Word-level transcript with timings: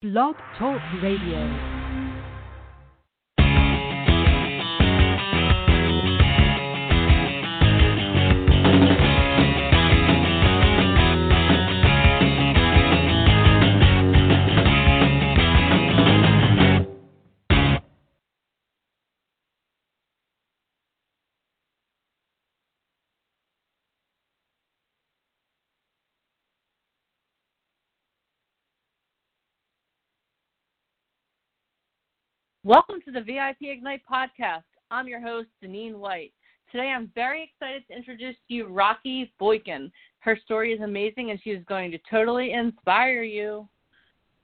Blog 0.00 0.36
Talk 0.56 0.80
Radio. 1.02 1.77
Welcome 32.68 33.00
to 33.06 33.10
the 33.10 33.22
VIP 33.22 33.62
Ignite 33.62 34.02
podcast. 34.04 34.64
I'm 34.90 35.08
your 35.08 35.22
host, 35.22 35.48
Deneen 35.64 35.94
White. 35.94 36.34
Today 36.70 36.88
I'm 36.94 37.10
very 37.14 37.42
excited 37.44 37.82
to 37.88 37.96
introduce 37.96 38.36
to 38.46 38.52
you 38.54 38.66
Rocky 38.66 39.32
Boykin. 39.40 39.90
Her 40.18 40.36
story 40.44 40.74
is 40.74 40.82
amazing 40.82 41.30
and 41.30 41.40
she 41.42 41.48
is 41.48 41.64
going 41.64 41.90
to 41.92 41.98
totally 42.10 42.52
inspire 42.52 43.22
you. 43.22 43.66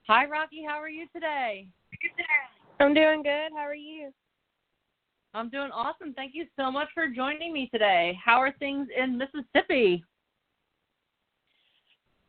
Hi, 0.08 0.24
Rocky. 0.24 0.64
How 0.66 0.76
are 0.76 0.88
you 0.88 1.06
today? 1.12 1.66
I'm 2.80 2.94
doing 2.94 3.22
good. 3.22 3.50
How 3.54 3.64
are 3.64 3.74
you? 3.74 4.10
I'm 5.34 5.50
doing 5.50 5.70
awesome. 5.70 6.14
Thank 6.14 6.34
you 6.34 6.46
so 6.58 6.70
much 6.70 6.88
for 6.94 7.06
joining 7.08 7.52
me 7.52 7.68
today. 7.70 8.18
How 8.24 8.38
are 8.38 8.52
things 8.58 8.88
in 8.96 9.18
Mississippi? 9.18 10.02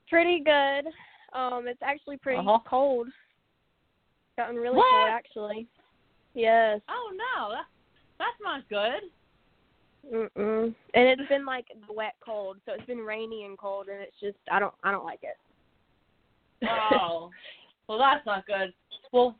Pretty 0.10 0.44
good. 0.44 0.88
Um, 1.32 1.70
it's 1.70 1.82
actually 1.82 2.18
pretty 2.18 2.40
Uh-huh. 2.40 2.60
cold. 2.68 3.08
Gotten 4.38 4.58
really 4.58 4.76
What? 4.76 4.92
cold 4.92 5.08
actually. 5.08 5.70
Yes. 6.36 6.82
Oh 6.90 7.12
no, 7.14 7.52
that, 7.52 7.66
that's 8.20 8.38
not 8.42 8.68
good. 8.70 9.10
Mm-mm. 10.14 10.76
And 10.94 11.08
it's 11.08 11.30
been 11.30 11.46
like 11.46 11.66
the 11.88 11.94
wet 11.94 12.14
cold, 12.24 12.58
so 12.66 12.74
it's 12.74 12.86
been 12.86 13.00
rainy 13.00 13.46
and 13.46 13.58
cold, 13.58 13.88
and 13.88 14.00
it's 14.02 14.20
just 14.22 14.38
I 14.52 14.60
don't 14.60 14.74
I 14.84 14.92
don't 14.92 15.06
like 15.06 15.22
it. 15.24 15.38
Oh, 16.92 17.32
well, 17.88 17.98
that's 17.98 18.26
not 18.26 18.46
good. 18.46 18.74
Well, 19.12 19.36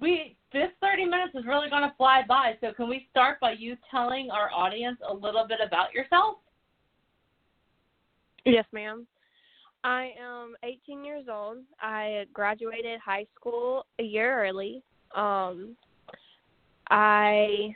we 0.00 0.36
this 0.52 0.68
30 0.80 1.04
minutes 1.06 1.34
is 1.34 1.44
really 1.46 1.68
going 1.68 1.82
to 1.82 1.94
fly 1.96 2.22
by. 2.26 2.56
So, 2.60 2.72
can 2.72 2.88
we 2.88 3.08
start 3.10 3.40
by 3.40 3.52
you 3.58 3.76
telling 3.90 4.30
our 4.30 4.50
audience 4.50 4.98
a 5.08 5.12
little 5.12 5.46
bit 5.46 5.58
about 5.64 5.92
yourself? 5.92 6.36
Yes, 8.44 8.64
ma'am. 8.72 9.06
I 9.84 10.10
am 10.20 10.54
18 10.62 11.04
years 11.04 11.24
old. 11.30 11.58
I 11.80 12.24
graduated 12.32 13.00
high 13.00 13.26
school 13.34 13.86
a 13.98 14.02
year 14.02 14.44
early. 14.44 14.82
Um, 15.14 15.76
I 16.92 17.74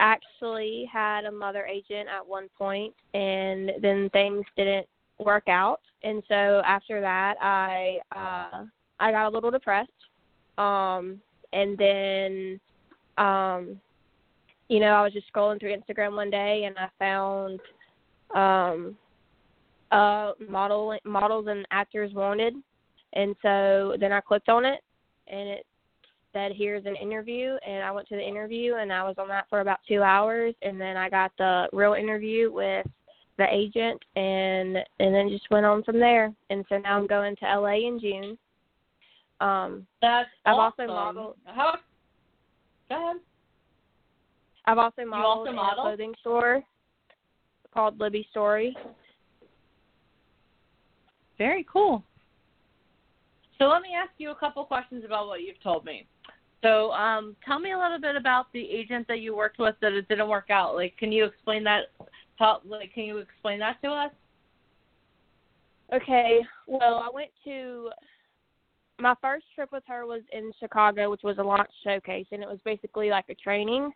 actually 0.00 0.88
had 0.90 1.24
a 1.24 1.32
mother 1.32 1.66
agent 1.66 2.08
at 2.08 2.26
one 2.26 2.48
point, 2.56 2.94
and 3.12 3.72
then 3.82 4.08
things 4.10 4.44
didn't 4.56 4.86
work 5.18 5.48
out. 5.48 5.80
And 6.04 6.22
so 6.28 6.62
after 6.64 7.00
that, 7.00 7.34
I 7.42 7.98
uh, 8.14 8.64
I 9.00 9.10
got 9.10 9.26
a 9.26 9.30
little 9.30 9.50
depressed. 9.50 9.90
Um, 10.56 11.20
and 11.52 11.76
then, 11.76 12.60
um, 13.16 13.80
you 14.68 14.78
know, 14.78 14.92
I 14.92 15.02
was 15.02 15.12
just 15.12 15.26
scrolling 15.32 15.58
through 15.58 15.76
Instagram 15.76 16.14
one 16.14 16.30
day, 16.30 16.64
and 16.64 16.76
I 16.78 16.88
found 16.98 17.60
um 18.34 18.96
model 20.48 20.96
models 21.04 21.46
and 21.48 21.66
actors 21.70 22.12
wanted 22.12 22.54
and 23.14 23.34
so 23.40 23.96
then 23.98 24.12
I 24.12 24.20
clicked 24.20 24.50
on 24.50 24.66
it 24.66 24.80
and 25.28 25.48
it 25.48 25.66
said 26.38 26.52
here's 26.54 26.86
an 26.86 26.94
interview 26.94 27.56
and 27.66 27.82
I 27.82 27.90
went 27.90 28.06
to 28.08 28.16
the 28.16 28.26
interview 28.26 28.74
and 28.76 28.92
I 28.92 29.02
was 29.02 29.16
on 29.18 29.26
that 29.28 29.46
for 29.50 29.60
about 29.60 29.80
two 29.88 30.02
hours 30.02 30.54
and 30.62 30.80
then 30.80 30.96
I 30.96 31.10
got 31.10 31.32
the 31.36 31.68
real 31.72 31.94
interview 31.94 32.52
with 32.52 32.86
the 33.38 33.46
agent 33.52 34.00
and 34.16 34.76
and 35.00 35.14
then 35.14 35.28
just 35.28 35.50
went 35.50 35.66
on 35.66 35.82
from 35.82 35.98
there 35.98 36.32
and 36.50 36.64
so 36.68 36.78
now 36.78 36.96
I'm 36.96 37.06
going 37.08 37.34
to 37.36 37.44
LA 37.44 37.88
in 37.88 37.98
June. 38.00 38.38
Um 39.40 39.86
That's 40.00 40.28
I've 40.46 40.54
also 40.54 40.82
awesome. 40.82 40.94
modeled- 40.94 41.36
How? 41.44 41.78
Go 42.88 43.04
ahead. 43.04 43.16
I've 44.66 44.78
also 44.78 45.02
also 45.02 45.10
modeled 45.10 45.48
in 45.48 45.54
model? 45.56 45.84
a 45.84 45.88
clothing 45.88 46.14
store 46.20 46.62
called 47.74 47.98
Libby 47.98 48.26
Story. 48.30 48.76
Very 51.36 51.66
cool. 51.70 52.02
So 53.58 53.64
let 53.64 53.82
me 53.82 53.90
ask 54.00 54.12
you 54.18 54.30
a 54.30 54.34
couple 54.36 54.64
questions 54.64 55.04
about 55.04 55.26
what 55.26 55.42
you've 55.42 55.60
told 55.62 55.84
me. 55.84 56.06
So 56.62 56.90
um, 56.92 57.36
tell 57.44 57.60
me 57.60 57.72
a 57.72 57.78
little 57.78 58.00
bit 58.00 58.16
about 58.16 58.52
the 58.52 58.68
agent 58.70 59.06
that 59.08 59.20
you 59.20 59.36
worked 59.36 59.58
with 59.58 59.76
that 59.80 59.92
it 59.92 60.08
didn't 60.08 60.28
work 60.28 60.50
out. 60.50 60.74
Like, 60.74 60.96
can 60.96 61.12
you 61.12 61.24
explain 61.24 61.62
that? 61.64 61.86
How, 62.36 62.60
like, 62.64 62.92
can 62.94 63.04
you 63.04 63.18
explain 63.18 63.58
that 63.60 63.80
to 63.82 63.88
us? 63.90 64.10
Okay. 65.92 66.40
Well, 66.66 67.02
I 67.04 67.10
went 67.12 67.30
to 67.44 67.90
my 69.00 69.14
first 69.20 69.44
trip 69.54 69.70
with 69.72 69.84
her 69.86 70.06
was 70.06 70.22
in 70.32 70.52
Chicago, 70.58 71.10
which 71.10 71.22
was 71.22 71.38
a 71.38 71.42
launch 71.42 71.70
showcase, 71.84 72.26
and 72.32 72.42
it 72.42 72.48
was 72.48 72.58
basically 72.64 73.10
like 73.10 73.26
a 73.28 73.34
training. 73.34 73.90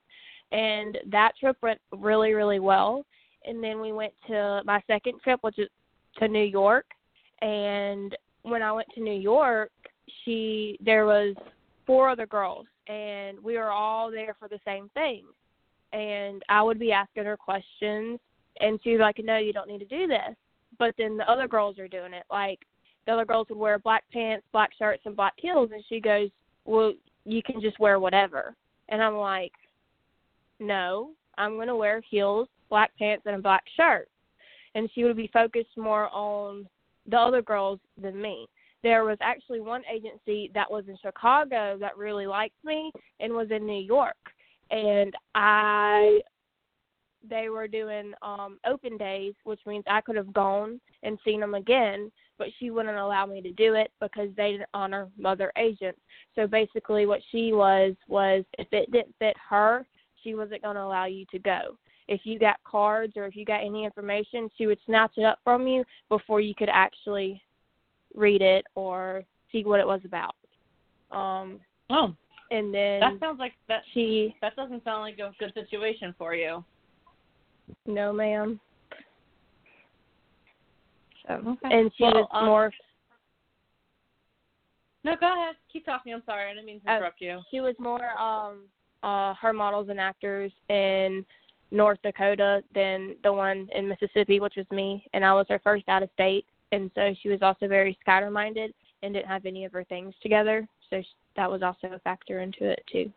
And 0.52 0.98
that 1.10 1.32
trip 1.40 1.56
went 1.62 1.80
really, 1.92 2.32
really 2.34 2.60
well. 2.60 3.04
And 3.44 3.62
then 3.62 3.80
we 3.80 3.92
went 3.92 4.12
to 4.28 4.62
my 4.64 4.80
second 4.86 5.20
trip, 5.22 5.40
which 5.42 5.58
is 5.58 5.68
to 6.18 6.28
New 6.28 6.44
York. 6.44 6.86
And 7.40 8.16
when 8.42 8.62
I 8.62 8.70
went 8.72 8.88
to 8.94 9.00
New 9.00 9.18
York, 9.18 9.72
she 10.24 10.78
there 10.84 11.06
was 11.06 11.34
four 11.86 12.08
other 12.08 12.26
girls, 12.26 12.66
and 12.88 13.38
we 13.42 13.56
were 13.56 13.70
all 13.70 14.10
there 14.10 14.34
for 14.38 14.48
the 14.48 14.60
same 14.64 14.88
thing. 14.94 15.24
And 15.92 16.42
I 16.48 16.62
would 16.62 16.78
be 16.78 16.92
asking 16.92 17.24
her 17.24 17.36
questions, 17.36 18.18
and 18.60 18.78
she 18.82 18.92
was 18.92 19.00
like, 19.00 19.18
"No, 19.22 19.36
you 19.38 19.52
don't 19.52 19.68
need 19.68 19.80
to 19.80 19.84
do 19.84 20.06
this." 20.06 20.36
but 20.78 20.94
then 20.98 21.16
the 21.16 21.30
other 21.30 21.48
girls 21.48 21.78
are 21.78 21.88
doing 21.88 22.12
it. 22.12 22.24
Like 22.30 22.60
the 23.06 23.12
other 23.12 23.24
girls 23.24 23.48
would 23.48 23.58
wear 23.58 23.78
black 23.78 24.04
pants, 24.12 24.46
black 24.52 24.70
shirts, 24.78 25.02
and 25.04 25.16
black 25.16 25.34
heels, 25.36 25.70
and 25.72 25.84
she 25.88 26.00
goes, 26.00 26.30
"Well, 26.64 26.92
you 27.24 27.42
can 27.42 27.60
just 27.60 27.78
wear 27.78 27.98
whatever." 28.00 28.54
And 28.88 29.02
I'm 29.02 29.16
like, 29.16 29.52
"No, 30.60 31.10
I'm 31.38 31.56
going 31.56 31.68
to 31.68 31.76
wear 31.76 32.00
heels, 32.00 32.48
black 32.68 32.92
pants, 32.98 33.26
and 33.26 33.36
a 33.36 33.38
black 33.38 33.64
shirt." 33.76 34.08
And 34.74 34.90
she 34.94 35.04
would 35.04 35.16
be 35.16 35.28
focused 35.32 35.76
more 35.76 36.08
on 36.10 36.68
the 37.06 37.18
other 37.18 37.42
girls 37.42 37.78
than 38.00 38.20
me. 38.20 38.48
There 38.82 39.04
was 39.04 39.18
actually 39.20 39.60
one 39.60 39.82
agency 39.92 40.50
that 40.54 40.70
was 40.70 40.84
in 40.88 40.96
Chicago 41.00 41.76
that 41.78 41.96
really 41.96 42.26
liked 42.26 42.56
me 42.64 42.90
and 43.20 43.32
was 43.32 43.50
in 43.50 43.66
New 43.66 43.82
York, 43.82 44.16
and 44.70 45.14
I 45.34 46.20
they 47.28 47.48
were 47.48 47.68
doing 47.68 48.12
um 48.22 48.58
open 48.66 48.96
days 48.96 49.32
which 49.44 49.60
means 49.64 49.84
i 49.86 50.00
could 50.00 50.16
have 50.16 50.32
gone 50.32 50.80
and 51.04 51.16
seen 51.24 51.38
them 51.38 51.54
again 51.54 52.10
but 52.42 52.48
she 52.58 52.70
wouldn't 52.70 52.98
allow 52.98 53.24
me 53.24 53.40
to 53.40 53.52
do 53.52 53.74
it 53.74 53.92
because 54.00 54.28
they 54.36 54.50
didn't 54.50 54.68
honor 54.74 55.08
mother 55.16 55.52
agents. 55.56 56.00
So 56.34 56.48
basically 56.48 57.06
what 57.06 57.20
she 57.30 57.52
was 57.52 57.94
was 58.08 58.44
if 58.58 58.66
it 58.72 58.90
didn't 58.90 59.14
fit 59.20 59.36
her 59.48 59.86
she 60.24 60.34
wasn't 60.34 60.62
going 60.62 60.74
to 60.74 60.82
allow 60.82 61.04
you 61.04 61.24
to 61.30 61.38
go. 61.38 61.76
If 62.08 62.22
you 62.24 62.40
got 62.40 62.56
cards 62.64 63.12
or 63.16 63.26
if 63.26 63.36
you 63.36 63.44
got 63.44 63.62
any 63.62 63.84
information 63.84 64.50
she 64.58 64.66
would 64.66 64.78
snatch 64.86 65.12
it 65.18 65.24
up 65.24 65.38
from 65.44 65.68
you 65.68 65.84
before 66.08 66.40
you 66.40 66.52
could 66.52 66.68
actually 66.68 67.40
read 68.14 68.42
it 68.42 68.64
or 68.74 69.24
see 69.50 69.64
what 69.64 69.80
it 69.80 69.86
was 69.86 70.00
about 70.04 70.34
um 71.10 71.60
Oh, 71.90 72.14
and 72.50 72.72
then 72.72 73.00
that 73.00 73.12
sounds 73.20 73.38
like 73.38 73.52
that. 73.68 73.82
she 73.92 74.34
That 74.40 74.56
doesn't 74.56 74.82
sound 74.84 75.02
like 75.02 75.18
a 75.18 75.32
good 75.38 75.52
situation 75.54 76.14
for 76.16 76.34
you. 76.34 76.64
no 77.86 78.12
ma'am 78.12 78.60
so 81.26 81.34
Okay. 81.34 81.74
and 81.74 81.90
she 81.96 82.04
Well, 82.04 82.14
was 82.14 82.28
um, 82.32 82.46
more 82.46 82.72
No, 85.04 85.16
go 85.18 85.32
ahead. 85.32 85.56
Keep 85.72 85.84
talking. 85.84 86.14
I'm 86.14 86.22
sorry. 86.24 86.48
I 86.48 86.54
didn't 86.54 86.66
mean 86.66 86.80
to 86.82 86.90
Oh. 86.90 86.96
interrupt 86.96 87.20
you. 87.20 87.42
she 87.50 87.60
was 87.60 87.74
more 87.78 88.10
um 88.18 88.68
uh 89.02 89.34
her 89.34 89.52
models 89.52 89.88
and 89.88 90.00
actors 90.00 90.52
in 90.68 91.24
North 91.72 91.98
Dakota 92.02 92.62
than 92.74 93.16
the 93.24 93.32
one 93.32 93.68
in 93.74 93.88
Mississippi, 93.88 94.38
which 94.40 94.56
was 94.56 94.66
me, 94.70 95.06
and 95.14 95.24
I 95.24 95.32
was 95.34 95.46
her 95.48 95.58
first 95.64 95.88
out 95.88 96.02
of 96.02 96.10
state, 96.12 96.46
and 96.72 96.90
so 96.94 97.14
she 97.22 97.28
was 97.28 97.40
also 97.42 97.68
very 97.68 97.96
scatter 98.00 98.30
minded 98.30 98.74
and 99.02 99.14
didn't 99.14 99.28
have 99.28 99.46
any 99.46 99.64
of 99.64 99.72
her 99.72 99.84
things 99.84 100.14
together, 100.22 100.66
so 100.90 101.00
sh 101.00 101.06
that 101.36 101.50
was 101.50 101.62
also 101.62 101.88
a 101.94 101.98
factor 102.00 102.40
into 102.40 102.68
it 102.68 102.82
too. 102.90 103.10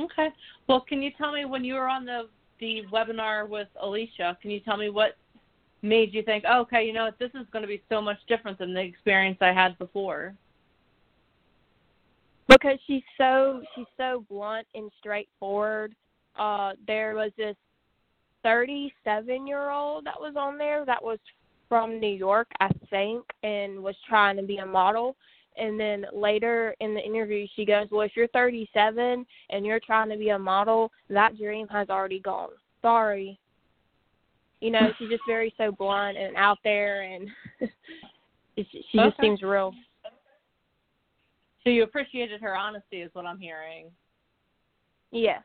Okay. 0.00 0.28
Well, 0.68 0.80
can 0.80 1.02
you 1.02 1.12
tell 1.16 1.30
me 1.32 1.44
when 1.44 1.64
you 1.64 1.74
were 1.74 1.88
on 1.88 2.04
the 2.04 2.28
the 2.60 2.82
webinar 2.92 3.48
with 3.48 3.68
Alicia? 3.80 4.36
Can 4.40 4.50
you 4.50 4.60
tell 4.60 4.76
me 4.76 4.90
what 4.90 5.16
made 5.82 6.14
you 6.14 6.22
think, 6.22 6.44
oh, 6.48 6.62
okay, 6.62 6.84
you 6.84 6.92
know 6.92 7.04
what, 7.04 7.18
this 7.18 7.30
is 7.34 7.46
going 7.52 7.62
to 7.62 7.68
be 7.68 7.82
so 7.90 8.00
much 8.00 8.16
different 8.26 8.58
than 8.58 8.72
the 8.72 8.80
experience 8.80 9.38
I 9.40 9.52
had 9.52 9.78
before? 9.78 10.34
because 12.48 12.78
she's 12.86 13.02
so 13.18 13.62
she's 13.74 13.86
so 13.96 14.24
blunt 14.28 14.66
and 14.74 14.90
straightforward. 14.98 15.94
Uh, 16.36 16.72
there 16.86 17.14
was 17.14 17.30
this 17.36 17.56
37 18.42 19.46
year 19.46 19.70
old 19.70 20.04
that 20.04 20.18
was 20.18 20.34
on 20.36 20.58
there 20.58 20.84
that 20.84 21.02
was 21.02 21.18
from 21.68 22.00
New 22.00 22.14
York, 22.14 22.48
I 22.60 22.68
think, 22.90 23.24
and 23.42 23.82
was 23.82 23.96
trying 24.08 24.36
to 24.36 24.42
be 24.42 24.58
a 24.58 24.66
model. 24.66 25.16
And 25.56 25.78
then 25.78 26.06
later 26.12 26.74
in 26.80 26.94
the 26.94 27.00
interview, 27.00 27.46
she 27.54 27.64
goes, 27.64 27.86
"Well, 27.90 28.02
if 28.02 28.16
you're 28.16 28.26
37 28.28 29.24
and 29.50 29.66
you're 29.66 29.80
trying 29.80 30.08
to 30.10 30.16
be 30.16 30.30
a 30.30 30.38
model, 30.38 30.90
that 31.08 31.36
dream 31.36 31.68
has 31.68 31.90
already 31.90 32.20
gone. 32.20 32.50
Sorry." 32.82 33.38
You 34.60 34.70
know, 34.70 34.92
she's 34.98 35.10
just 35.10 35.22
very 35.26 35.54
so 35.56 35.70
blunt 35.72 36.16
and 36.16 36.36
out 36.36 36.58
there, 36.64 37.02
and 37.02 37.28
she 38.56 38.64
just 38.94 39.18
Okay. 39.18 39.22
seems 39.22 39.42
real. 39.42 39.72
So 41.62 41.70
you 41.70 41.82
appreciated 41.82 42.40
her 42.40 42.56
honesty, 42.56 43.00
is 43.00 43.14
what 43.14 43.26
I'm 43.26 43.38
hearing. 43.38 43.90
Yes. 45.10 45.42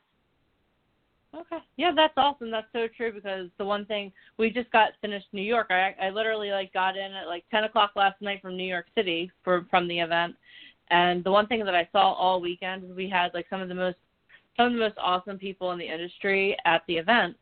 Okay. 1.35 1.57
Yeah, 1.77 1.91
that's 1.95 2.13
awesome. 2.17 2.49
That's 2.49 2.67
so 2.73 2.87
true 2.97 3.11
because 3.11 3.49
the 3.59 3.65
one 3.65 3.85
thing 3.85 4.11
we 4.37 4.49
just 4.49 4.71
got 4.71 4.93
finished 5.01 5.27
New 5.31 5.43
York. 5.43 5.67
I 5.69 5.95
I 6.01 6.09
literally 6.09 6.49
like 6.49 6.73
got 6.73 6.97
in 6.97 7.13
at 7.13 7.27
like 7.27 7.43
ten 7.51 7.65
o'clock 7.65 7.91
last 7.95 8.19
night 8.21 8.41
from 8.41 8.57
New 8.57 8.67
York 8.67 8.87
City 8.95 9.31
for 9.43 9.67
from 9.69 9.87
the 9.87 9.99
event, 9.99 10.35
and 10.89 11.23
the 11.23 11.31
one 11.31 11.45
thing 11.45 11.63
that 11.63 11.75
I 11.75 11.87
saw 11.91 12.13
all 12.13 12.41
weekend 12.41 12.83
is 12.83 12.95
we 12.95 13.07
had 13.07 13.33
like 13.35 13.45
some 13.49 13.61
of 13.61 13.69
the 13.69 13.75
most 13.75 13.97
some 14.57 14.67
of 14.67 14.73
the 14.73 14.79
most 14.79 14.97
awesome 14.97 15.37
people 15.37 15.71
in 15.71 15.77
the 15.77 15.85
industry 15.87 16.57
at 16.65 16.81
the 16.87 16.97
event, 16.97 17.35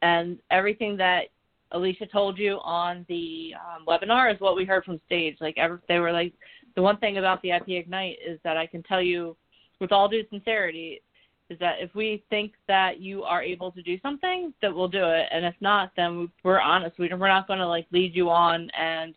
and 0.00 0.38
everything 0.50 0.96
that 0.96 1.24
Alicia 1.72 2.06
told 2.06 2.38
you 2.38 2.58
on 2.62 3.04
the 3.08 3.52
um, 3.54 3.84
webinar 3.86 4.32
is 4.32 4.40
what 4.40 4.56
we 4.56 4.64
heard 4.64 4.84
from 4.84 5.00
stage. 5.04 5.36
Like 5.42 5.58
ever, 5.58 5.82
they 5.88 5.98
were 5.98 6.12
like 6.12 6.32
the 6.74 6.82
one 6.82 6.96
thing 6.96 7.18
about 7.18 7.42
the 7.42 7.50
VIP 7.50 7.68
Ignite 7.70 8.16
is 8.26 8.40
that 8.44 8.56
I 8.56 8.66
can 8.66 8.82
tell 8.82 9.02
you 9.02 9.36
with 9.78 9.92
all 9.92 10.08
due 10.08 10.24
sincerity 10.30 11.02
is 11.48 11.58
that 11.60 11.76
if 11.80 11.94
we 11.94 12.24
think 12.28 12.52
that 12.66 13.00
you 13.00 13.22
are 13.22 13.42
able 13.42 13.70
to 13.72 13.82
do 13.82 13.98
something, 14.00 14.52
that 14.62 14.74
we'll 14.74 14.88
do 14.88 15.04
it, 15.04 15.26
and 15.30 15.44
if 15.44 15.54
not, 15.60 15.92
then 15.96 16.28
we're 16.42 16.60
honest. 16.60 16.98
We 16.98 17.08
we're 17.12 17.28
not 17.28 17.46
going 17.46 17.60
to 17.60 17.68
like 17.68 17.86
lead 17.92 18.14
you 18.14 18.30
on 18.30 18.68
and 18.70 19.14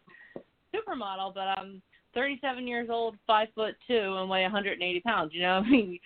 supermodel. 0.74 1.34
But 1.34 1.58
I'm 1.58 1.81
37 2.14 2.68
years 2.68 2.90
old, 2.92 3.16
five 3.26 3.48
foot 3.56 3.76
two, 3.88 4.16
and 4.18 4.30
weigh 4.30 4.44
180 4.44 5.00
pounds. 5.02 5.31
You 5.34 5.42
know, 5.42 5.54
I 5.66 5.70
mean, 5.70 6.00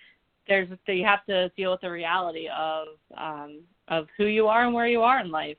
there's 0.48 0.68
you 0.86 1.04
have 1.04 1.24
to 1.26 1.48
deal 1.50 1.72
with 1.72 1.82
the 1.82 1.90
reality 1.90 2.48
of 2.48 2.88
um, 3.16 3.60
of 3.88 4.06
who 4.16 4.24
you 4.24 4.46
are 4.46 4.64
and 4.64 4.74
where 4.74 4.88
you 4.88 5.02
are 5.02 5.20
in 5.20 5.30
life. 5.30 5.58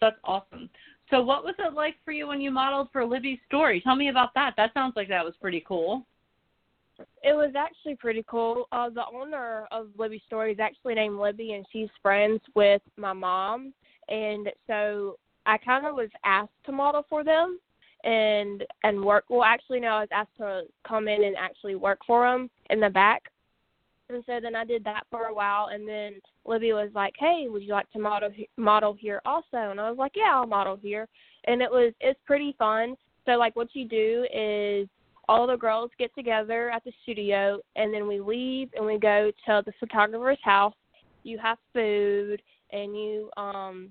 That's 0.00 0.16
awesome. 0.24 0.68
So, 1.10 1.22
what 1.22 1.44
was 1.44 1.54
it 1.58 1.74
like 1.74 1.96
for 2.04 2.12
you 2.12 2.26
when 2.26 2.40
you 2.40 2.50
modeled 2.50 2.88
for 2.92 3.04
Libby's 3.04 3.38
story? 3.46 3.80
Tell 3.80 3.94
me 3.94 4.08
about 4.08 4.34
that. 4.34 4.54
That 4.56 4.72
sounds 4.74 4.94
like 4.96 5.08
that 5.08 5.24
was 5.24 5.34
pretty 5.40 5.64
cool. 5.66 6.06
It 6.98 7.34
was 7.34 7.52
actually 7.56 7.96
pretty 7.96 8.24
cool. 8.28 8.66
Uh, 8.70 8.90
the 8.90 9.04
owner 9.12 9.66
of 9.72 9.88
Libby's 9.98 10.22
Story 10.26 10.52
is 10.52 10.60
actually 10.60 10.94
named 10.94 11.18
Libby, 11.18 11.52
and 11.52 11.66
she's 11.72 11.88
friends 12.02 12.40
with 12.54 12.82
my 12.96 13.12
mom. 13.12 13.72
And 14.08 14.48
so 14.66 15.18
I 15.46 15.58
kind 15.58 15.86
of 15.86 15.94
was 15.94 16.10
asked 16.24 16.52
to 16.66 16.72
model 16.72 17.04
for 17.08 17.24
them 17.24 17.58
and 18.04 18.64
and 18.82 19.02
work. 19.02 19.24
Well, 19.28 19.42
actually, 19.42 19.80
no, 19.80 19.88
I 19.88 20.00
was 20.00 20.08
asked 20.12 20.36
to 20.38 20.62
come 20.86 21.08
in 21.08 21.24
and 21.24 21.36
actually 21.36 21.74
work 21.74 22.00
for 22.06 22.30
them 22.30 22.50
in 22.70 22.80
the 22.80 22.90
back. 22.90 23.22
And 24.10 24.22
so 24.26 24.38
then 24.40 24.54
I 24.54 24.64
did 24.64 24.84
that 24.84 25.06
for 25.10 25.26
a 25.26 25.34
while, 25.34 25.68
and 25.72 25.88
then 25.88 26.20
Libby 26.44 26.74
was 26.74 26.90
like, 26.94 27.14
"Hey, 27.18 27.46
would 27.48 27.62
you 27.62 27.72
like 27.72 27.90
to 27.92 27.98
model 27.98 28.30
model 28.58 28.92
here 28.92 29.22
also?" 29.24 29.70
And 29.70 29.80
I 29.80 29.88
was 29.88 29.98
like, 29.98 30.12
"Yeah, 30.14 30.32
I'll 30.34 30.46
model 30.46 30.76
here." 30.76 31.08
And 31.44 31.62
it 31.62 31.70
was 31.70 31.94
it's 32.00 32.20
pretty 32.26 32.54
fun. 32.58 32.96
So 33.24 33.32
like 33.32 33.56
what 33.56 33.74
you 33.74 33.88
do 33.88 34.26
is 34.32 34.88
all 35.28 35.46
the 35.46 35.56
girls 35.56 35.90
get 35.98 36.14
together 36.14 36.70
at 36.70 36.84
the 36.84 36.92
studio 37.02 37.58
and 37.76 37.92
then 37.92 38.06
we 38.06 38.20
leave 38.20 38.70
and 38.74 38.84
we 38.84 38.98
go 38.98 39.30
to 39.46 39.62
the 39.64 39.72
photographer's 39.80 40.38
house. 40.42 40.74
You 41.22 41.38
have 41.38 41.58
food 41.72 42.42
and 42.72 42.96
you 42.96 43.30
um 43.36 43.90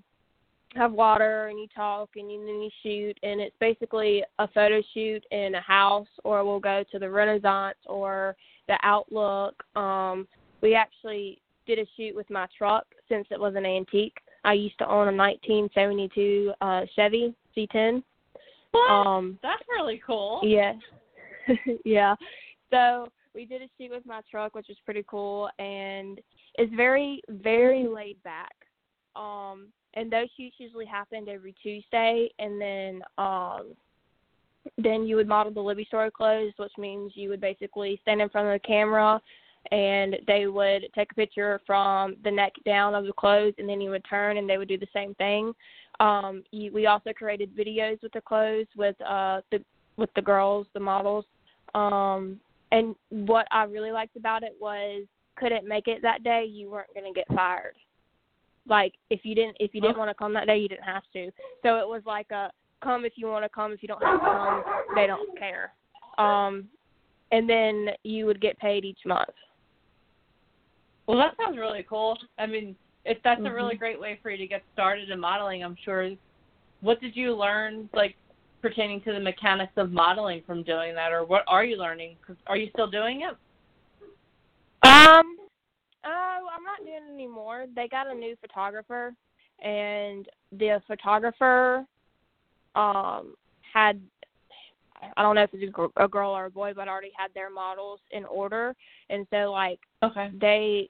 have 0.75 0.91
water 0.91 1.47
and 1.47 1.59
you 1.59 1.67
talk 1.75 2.09
and 2.15 2.31
you, 2.31 2.39
then 2.45 2.61
you 2.61 2.69
shoot 2.81 3.17
and 3.23 3.39
it's 3.39 3.55
basically 3.59 4.23
a 4.39 4.47
photo 4.47 4.81
shoot 4.93 5.23
in 5.31 5.53
a 5.55 5.61
house 5.61 6.07
or 6.23 6.43
we'll 6.43 6.59
go 6.59 6.83
to 6.91 6.99
the 6.99 7.09
Renaissance 7.09 7.77
or 7.85 8.35
the 8.67 8.77
Outlook. 8.83 9.63
Um 9.75 10.27
we 10.61 10.75
actually 10.75 11.41
did 11.65 11.79
a 11.79 11.85
shoot 11.95 12.15
with 12.15 12.29
my 12.29 12.47
truck 12.57 12.85
since 13.09 13.27
it 13.31 13.39
was 13.39 13.55
an 13.55 13.65
antique. 13.65 14.17
I 14.43 14.53
used 14.53 14.77
to 14.79 14.85
own 14.85 15.07
a 15.07 15.15
1972 15.15 16.53
uh 16.61 16.81
Chevy 16.95 17.33
C10. 17.55 18.03
What? 18.71 18.91
Um 18.91 19.39
That's 19.41 19.63
really 19.69 20.01
cool. 20.05 20.41
yeah. 20.43 20.73
yeah. 21.85 22.15
So 22.71 23.07
we 23.35 23.45
did 23.45 23.61
a 23.61 23.67
shoot 23.77 23.91
with 23.91 24.05
my 24.05 24.21
truck, 24.29 24.55
which 24.55 24.67
was 24.67 24.77
pretty 24.85 25.03
cool, 25.07 25.49
and 25.59 26.19
it's 26.55 26.73
very, 26.75 27.21
very 27.29 27.87
laid 27.87 28.21
back. 28.23 28.53
Um, 29.15 29.67
and 29.95 30.11
those 30.11 30.27
shoots 30.37 30.55
usually 30.57 30.85
happened 30.85 31.29
every 31.29 31.53
Tuesday, 31.61 32.29
and 32.39 32.59
then 32.59 33.01
um, 33.17 33.75
then 34.77 35.05
you 35.05 35.15
would 35.15 35.27
model 35.27 35.51
the 35.51 35.61
Libby 35.61 35.85
story 35.85 36.09
clothes, 36.09 36.53
which 36.57 36.71
means 36.77 37.11
you 37.15 37.29
would 37.29 37.41
basically 37.41 37.99
stand 38.01 38.21
in 38.21 38.29
front 38.29 38.47
of 38.47 38.53
the 38.53 38.67
camera, 38.67 39.21
and 39.71 40.17
they 40.27 40.47
would 40.47 40.87
take 40.95 41.11
a 41.11 41.15
picture 41.15 41.59
from 41.65 42.15
the 42.23 42.31
neck 42.31 42.53
down 42.65 42.95
of 42.95 43.05
the 43.05 43.13
clothes, 43.13 43.53
and 43.57 43.67
then 43.67 43.81
you 43.81 43.89
would 43.89 44.05
turn, 44.09 44.37
and 44.37 44.49
they 44.49 44.57
would 44.57 44.67
do 44.67 44.77
the 44.77 44.87
same 44.93 45.13
thing. 45.15 45.53
Um, 45.99 46.43
you, 46.51 46.71
we 46.71 46.87
also 46.87 47.11
created 47.13 47.55
videos 47.55 48.01
with 48.01 48.13
the 48.13 48.21
clothes 48.21 48.67
with 48.75 48.99
uh, 49.01 49.41
the 49.51 49.63
with 49.97 50.09
the 50.15 50.21
girls, 50.21 50.67
the 50.73 50.79
models. 50.79 51.25
Um, 51.75 52.39
and 52.71 52.95
what 53.09 53.47
I 53.51 53.63
really 53.63 53.91
liked 53.91 54.15
about 54.15 54.43
it 54.43 54.55
was 54.59 55.03
couldn't 55.35 55.67
make 55.67 55.87
it 55.87 56.01
that 56.01 56.23
day, 56.23 56.45
you 56.45 56.69
weren't 56.69 56.93
going 56.93 57.11
to 57.11 57.17
get 57.17 57.27
fired. 57.35 57.75
Like 58.67 58.93
if 59.09 59.21
you 59.23 59.35
didn't 59.35 59.57
if 59.59 59.75
you 59.75 59.81
didn't 59.81 59.97
want 59.97 60.09
to 60.09 60.15
come 60.15 60.33
that 60.33 60.47
day, 60.47 60.57
you 60.57 60.69
didn't 60.69 60.85
have 60.85 61.03
to. 61.13 61.31
So 61.63 61.77
it 61.77 61.87
was 61.87 62.01
like 62.05 62.31
a 62.31 62.49
come 62.81 63.05
if 63.05 63.13
you 63.15 63.27
want 63.27 63.43
to 63.43 63.49
come, 63.49 63.71
if 63.71 63.81
you 63.81 63.87
don't 63.87 64.01
have 64.01 64.19
to 64.19 64.25
come, 64.25 64.63
they 64.95 65.07
don't 65.07 65.37
care. 65.37 65.73
Um, 66.17 66.65
and 67.31 67.49
then 67.49 67.89
you 68.03 68.25
would 68.25 68.39
get 68.39 68.57
paid 68.59 68.85
each 68.85 68.99
month. 69.05 69.29
Well, 71.07 71.17
that 71.17 71.35
sounds 71.37 71.57
really 71.57 71.85
cool. 71.89 72.17
I 72.37 72.45
mean, 72.45 72.75
if 73.05 73.17
that's 73.23 73.41
a 73.41 73.43
Mhm. 73.43 73.53
really 73.53 73.75
great 73.75 73.99
way 73.99 74.17
for 74.21 74.29
you 74.29 74.37
to 74.37 74.47
get 74.47 74.63
started 74.71 75.09
in 75.09 75.19
modeling, 75.19 75.63
I'm 75.63 75.75
sure. 75.75 76.11
What 76.81 77.01
did 77.01 77.15
you 77.15 77.33
learn, 77.35 77.89
like 77.93 78.15
pertaining 78.63 79.01
to 79.01 79.11
the 79.11 79.19
mechanics 79.19 79.73
of 79.75 79.91
modeling 79.91 80.41
from 80.47 80.63
doing 80.63 80.95
that, 80.95 81.11
or 81.11 81.25
what 81.25 81.43
are 81.47 81.65
you 81.65 81.75
learning? 81.75 82.17
'Cause 82.25 82.37
are 82.47 82.57
you 82.57 82.69
still 82.69 82.87
doing 82.87 83.21
it? 83.21 83.35
Um, 84.87 85.37
oh, 86.05 86.49
I'm 86.51 86.63
not 86.63 86.79
doing 86.83 87.03
it 87.09 87.13
anymore. 87.13 87.65
They 87.75 87.87
got 87.89 88.07
a 88.07 88.13
new 88.13 88.35
photographer, 88.37 89.13
and 89.59 90.27
the 90.53 90.81
photographer 90.87 91.85
um 92.75 93.35
had 93.61 94.01
I 95.17 95.21
don't 95.21 95.35
know 95.35 95.43
if 95.43 95.53
it's 95.53 95.77
a 95.77 96.03
a 96.05 96.07
girl 96.07 96.31
or 96.31 96.45
a 96.45 96.49
boy, 96.49 96.73
but 96.73 96.87
already 96.87 97.11
had 97.15 97.33
their 97.33 97.49
models 97.49 97.99
in 98.11 98.23
order, 98.25 98.73
and 99.09 99.27
so 99.29 99.51
like 99.51 99.81
Okay. 100.01 100.31
they 100.33 100.89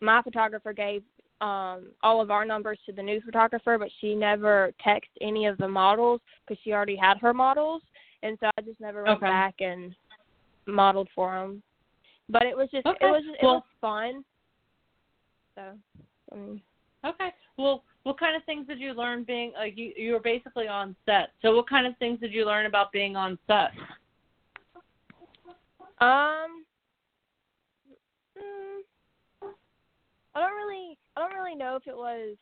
my 0.00 0.22
photographer 0.22 0.72
gave 0.72 1.04
um 1.42 1.90
all 2.02 2.20
of 2.20 2.30
our 2.30 2.44
numbers 2.44 2.78
to 2.86 2.92
the 2.92 3.02
new 3.02 3.20
photographer 3.20 3.76
but 3.78 3.90
she 4.00 4.14
never 4.14 4.72
texted 4.86 5.02
any 5.20 5.46
of 5.46 5.58
the 5.58 5.68
models 5.68 6.20
because 6.46 6.60
she 6.62 6.72
already 6.72 6.96
had 6.96 7.18
her 7.18 7.34
models 7.34 7.82
and 8.22 8.38
so 8.40 8.48
i 8.56 8.62
just 8.62 8.80
never 8.80 9.02
went 9.02 9.16
Okay. 9.18 9.26
back 9.26 9.54
and 9.60 9.94
modeled 10.66 11.08
for 11.14 11.34
them 11.34 11.62
but 12.28 12.44
it 12.44 12.56
was 12.56 12.68
just 12.70 12.86
Okay. 12.86 13.06
it 13.06 13.10
was 13.10 13.24
it 13.40 13.44
Well- 13.44 13.54
was 13.54 13.62
fun 13.80 14.24
so 15.56 15.62
I 16.32 16.36
mean, 16.36 16.62
Okay. 17.04 17.30
Well, 17.58 17.82
what 18.04 18.18
kind 18.18 18.36
of 18.36 18.44
things 18.44 18.66
did 18.68 18.78
you 18.78 18.92
learn 18.92 19.24
being 19.24 19.52
like 19.58 19.76
you? 19.76 19.92
You 19.96 20.12
were 20.12 20.20
basically 20.20 20.68
on 20.68 20.94
set. 21.04 21.30
So, 21.42 21.54
what 21.54 21.68
kind 21.68 21.86
of 21.86 21.96
things 21.98 22.20
did 22.20 22.32
you 22.32 22.46
learn 22.46 22.66
about 22.66 22.92
being 22.92 23.16
on 23.16 23.38
set? 23.46 23.70
um 26.00 26.64
mm, 28.38 28.71
i 30.34 30.40
don't 30.40 30.56
really 30.56 30.96
i 31.16 31.20
don't 31.20 31.34
really 31.34 31.56
know 31.56 31.76
if 31.76 31.86
it 31.86 31.96
was 31.96 32.36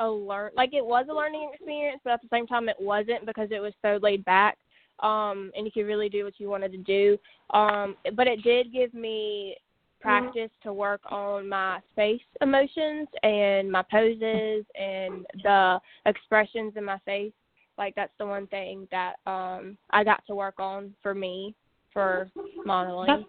a 0.00 0.08
learn 0.08 0.50
like 0.56 0.72
it 0.72 0.84
was 0.84 1.06
a 1.10 1.14
learning 1.14 1.50
experience 1.52 2.00
but 2.04 2.14
at 2.14 2.22
the 2.22 2.28
same 2.32 2.46
time 2.46 2.68
it 2.68 2.76
wasn't 2.80 3.24
because 3.26 3.48
it 3.50 3.60
was 3.60 3.72
so 3.82 3.98
laid 4.02 4.24
back 4.24 4.56
um 5.02 5.50
and 5.56 5.66
you 5.66 5.72
could 5.72 5.86
really 5.86 6.08
do 6.08 6.24
what 6.24 6.38
you 6.38 6.48
wanted 6.48 6.72
to 6.72 6.78
do. 6.78 7.18
Um 7.56 7.96
but 8.16 8.26
it 8.26 8.42
did 8.42 8.72
give 8.72 8.94
me 8.94 9.56
practice 10.00 10.50
to 10.62 10.72
work 10.72 11.00
on 11.10 11.48
my 11.48 11.78
face 11.94 12.22
emotions 12.40 13.08
and 13.22 13.70
my 13.70 13.82
poses 13.90 14.64
and 14.78 15.26
the 15.42 15.78
expressions 16.06 16.72
in 16.76 16.84
my 16.84 16.98
face. 17.04 17.32
Like 17.76 17.94
that's 17.94 18.12
the 18.18 18.26
one 18.26 18.46
thing 18.48 18.88
that 18.90 19.14
um 19.26 19.76
i 19.90 20.04
got 20.04 20.22
to 20.26 20.34
work 20.34 20.58
on 20.58 20.94
for 21.02 21.14
me 21.14 21.54
for 21.92 22.30
modeling. 22.64 23.24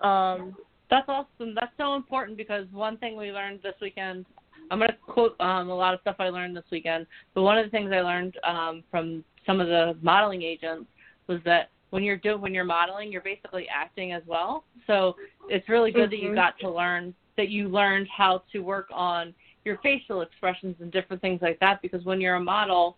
Um 0.00 0.56
That's 0.94 1.08
awesome. 1.08 1.56
That's 1.56 1.72
so 1.76 1.96
important 1.96 2.36
because 2.36 2.66
one 2.70 2.96
thing 2.98 3.16
we 3.16 3.32
learned 3.32 3.58
this 3.64 3.74
weekend. 3.82 4.26
I'm 4.70 4.78
going 4.78 4.90
to 4.90 4.96
quote 4.96 5.34
um, 5.40 5.68
a 5.68 5.74
lot 5.74 5.92
of 5.92 6.00
stuff 6.02 6.16
I 6.20 6.28
learned 6.28 6.56
this 6.56 6.64
weekend, 6.70 7.08
but 7.34 7.42
one 7.42 7.58
of 7.58 7.64
the 7.64 7.70
things 7.70 7.90
I 7.92 8.00
learned 8.00 8.36
um, 8.44 8.84
from 8.92 9.24
some 9.44 9.60
of 9.60 9.66
the 9.66 9.96
modeling 10.02 10.42
agents 10.42 10.86
was 11.26 11.40
that 11.44 11.70
when 11.90 12.04
you're 12.04 12.16
doing 12.16 12.40
when 12.40 12.54
you're 12.54 12.64
modeling, 12.64 13.10
you're 13.10 13.22
basically 13.22 13.66
acting 13.68 14.12
as 14.12 14.22
well. 14.24 14.64
So 14.86 15.16
it's 15.48 15.68
really 15.68 15.90
good 15.90 16.10
that 16.12 16.18
you 16.18 16.30
Mhm. 16.30 16.36
got 16.36 16.58
to 16.60 16.70
learn 16.70 17.12
that 17.36 17.48
you 17.48 17.68
learned 17.68 18.06
how 18.08 18.44
to 18.52 18.60
work 18.60 18.88
on 18.92 19.34
your 19.64 19.78
facial 19.78 20.20
expressions 20.20 20.80
and 20.80 20.92
different 20.92 21.20
things 21.20 21.42
like 21.42 21.58
that 21.58 21.82
because 21.82 22.04
when 22.04 22.20
you're 22.20 22.36
a 22.36 22.40
model, 22.40 22.96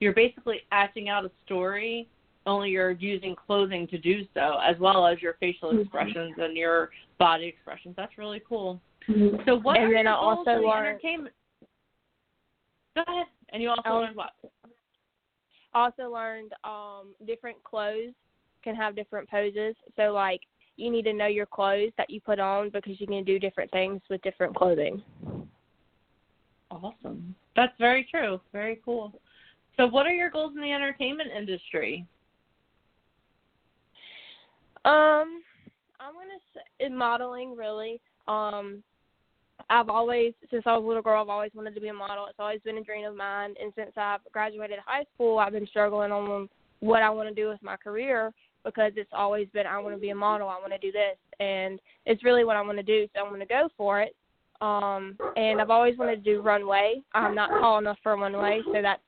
you're 0.00 0.14
basically 0.14 0.62
acting 0.72 1.10
out 1.10 1.26
a 1.26 1.30
story 1.44 2.08
only 2.46 2.70
you're 2.70 2.92
using 2.92 3.34
clothing 3.34 3.86
to 3.88 3.98
do 3.98 4.24
so, 4.34 4.58
as 4.64 4.78
well 4.78 5.06
as 5.06 5.20
your 5.20 5.34
facial 5.34 5.70
Mhm. 5.72 5.82
expressions 5.82 6.34
and 6.38 6.56
your 6.56 6.90
body 7.18 7.46
expressions. 7.46 7.94
That's 7.96 8.16
really 8.18 8.40
cool. 8.40 8.80
Mhm. 9.08 9.44
So 9.44 9.56
what 9.56 9.76
And 9.76 9.86
are 9.88 9.92
then 9.94 10.04
your 10.06 10.14
I 10.14 10.20
goals 10.20 10.38
also 10.48 10.50
learned- 10.62 10.86
entertainment? 10.86 11.34
Go 12.94 13.02
ahead. 13.06 13.26
And 13.50 13.62
you 13.62 13.70
also 13.70 13.82
Um, 13.90 14.02
learned 14.02 14.16
what? 14.16 14.34
also 15.74 16.08
learned 16.10 16.54
um 16.64 17.14
different 17.26 17.62
clothes 17.62 18.14
can 18.62 18.74
have 18.74 18.94
different 18.94 19.28
poses. 19.28 19.76
So 19.96 20.12
like 20.12 20.46
you 20.76 20.90
need 20.90 21.04
to 21.04 21.12
know 21.12 21.26
your 21.26 21.46
clothes 21.46 21.92
that 21.96 22.08
you 22.10 22.20
put 22.20 22.38
on 22.38 22.70
because 22.70 22.98
you 23.00 23.06
can 23.06 23.24
do 23.24 23.38
different 23.38 23.70
things 23.72 24.00
with 24.08 24.22
different 24.22 24.54
clothing. 24.54 25.02
Awesome. 26.70 27.34
That's 27.54 27.76
very 27.78 28.04
true. 28.04 28.40
Very 28.52 28.76
cool. 28.84 29.20
So 29.76 29.86
what 29.86 30.06
are 30.06 30.14
your 30.14 30.30
goals 30.30 30.54
in 30.54 30.62
the 30.62 30.72
entertainment 30.72 31.30
industry? 31.30 32.06
Um, 34.86 35.42
I'm 35.98 36.14
gonna 36.14 36.38
say 36.54 36.60
in 36.86 36.96
modeling 36.96 37.56
really. 37.56 38.00
Um, 38.28 38.84
I've 39.68 39.88
always 39.88 40.32
since 40.48 40.62
I 40.64 40.76
was 40.76 40.84
a 40.84 40.86
little 40.86 41.02
girl, 41.02 41.20
I've 41.20 41.28
always 41.28 41.50
wanted 41.54 41.74
to 41.74 41.80
be 41.80 41.88
a 41.88 41.94
model. 41.94 42.26
It's 42.26 42.38
always 42.38 42.60
been 42.60 42.78
a 42.78 42.84
dream 42.84 43.04
of 43.04 43.16
mine, 43.16 43.54
and 43.60 43.72
since 43.74 43.90
I've 43.96 44.20
graduated 44.32 44.78
high 44.86 45.04
school, 45.14 45.40
I've 45.40 45.52
been 45.52 45.66
struggling 45.66 46.12
on 46.12 46.48
what 46.78 47.02
I 47.02 47.10
want 47.10 47.28
to 47.28 47.34
do 47.34 47.48
with 47.48 47.60
my 47.64 47.76
career 47.76 48.32
because 48.64 48.92
it's 48.94 49.10
always 49.12 49.48
been 49.52 49.66
I 49.66 49.80
want 49.80 49.96
to 49.96 50.00
be 50.00 50.10
a 50.10 50.14
model, 50.14 50.48
I 50.48 50.60
want 50.60 50.72
to 50.72 50.78
do 50.78 50.92
this, 50.92 51.16
and 51.40 51.80
it's 52.04 52.22
really 52.22 52.44
what 52.44 52.56
I 52.56 52.62
want 52.62 52.78
to 52.78 52.84
do. 52.84 53.08
So 53.12 53.24
I'm 53.24 53.30
to 53.40 53.46
go 53.46 53.68
for 53.76 54.00
it. 54.02 54.14
Um, 54.60 55.18
and 55.36 55.60
I've 55.60 55.70
always 55.70 55.98
wanted 55.98 56.24
to 56.24 56.30
do 56.34 56.42
runway. 56.42 57.02
I'm 57.12 57.34
not 57.34 57.48
tall 57.48 57.78
enough 57.78 57.98
for 58.04 58.16
runway, 58.16 58.60
so 58.72 58.80
that's 58.82 59.02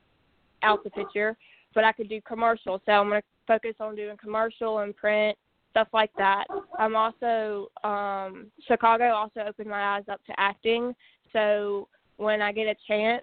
out 0.64 0.82
the 0.82 0.90
picture. 0.90 1.36
But 1.72 1.84
I 1.84 1.92
could 1.92 2.08
do 2.08 2.20
commercial, 2.22 2.82
so 2.84 2.92
I'm 2.92 3.10
to 3.10 3.22
focus 3.46 3.74
on 3.78 3.94
doing 3.94 4.16
commercial 4.16 4.80
and 4.80 4.96
print 4.96 5.38
stuff 5.78 5.88
like 5.92 6.10
that. 6.18 6.44
I'm 6.78 6.96
also 6.96 7.70
um 7.84 8.46
Chicago 8.66 9.12
also 9.12 9.40
opened 9.46 9.70
my 9.70 9.96
eyes 9.96 10.04
up 10.10 10.20
to 10.26 10.32
acting. 10.36 10.94
So 11.32 11.88
when 12.16 12.42
I 12.42 12.52
get 12.52 12.66
a 12.66 12.74
chance, 12.86 13.22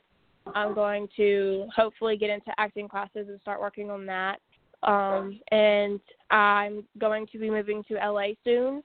I'm 0.53 0.73
going 0.73 1.07
to 1.17 1.67
hopefully 1.75 2.15
get 2.17 2.29
into 2.29 2.51
acting 2.57 2.87
classes 2.87 3.27
and 3.27 3.39
start 3.41 3.59
working 3.59 3.91
on 3.91 4.05
that. 4.05 4.37
Um 4.83 5.39
and 5.51 5.99
I'm 6.31 6.83
going 6.97 7.27
to 7.33 7.39
be 7.39 7.49
moving 7.49 7.83
to 7.89 7.95
LA 7.95 8.27
soon 8.45 8.83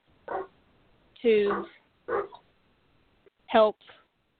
to 1.22 1.64
help 3.46 3.76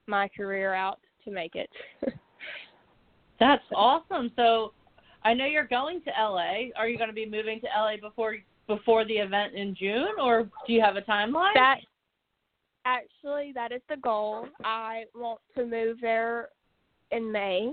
my 0.07 0.29
career 0.29 0.75
out 0.75 0.99
to 1.25 1.31
make 1.31 1.55
it. 1.55 1.71
That's 3.39 3.63
awesome. 3.75 4.33
So 4.35 4.73
I 5.23 5.35
know 5.35 5.45
you're 5.45 5.67
going 5.67 6.01
to 6.03 6.11
LA. 6.11 6.71
Are 6.77 6.89
you 6.89 6.99
going 6.99 7.11
to 7.11 7.15
be 7.15 7.27
moving 7.27 7.61
to 7.61 7.67
LA 7.77 7.97
before 8.01 8.37
before 8.71 9.05
the 9.05 9.15
event 9.15 9.55
in 9.55 9.75
June 9.75 10.15
or 10.23 10.45
do 10.67 10.73
you 10.73 10.81
have 10.81 10.97
a 10.97 11.03
timeline? 11.03 11.55
That 11.55 11.81
actually 12.87 13.53
that 13.55 13.73
is 13.73 13.83
the 13.89 13.97
goal. 13.97 14.47
I 14.65 15.05
want 15.15 15.41
to 15.57 15.67
move 15.67 15.99
there 16.01 16.49
in 17.11 17.31
May. 17.31 17.73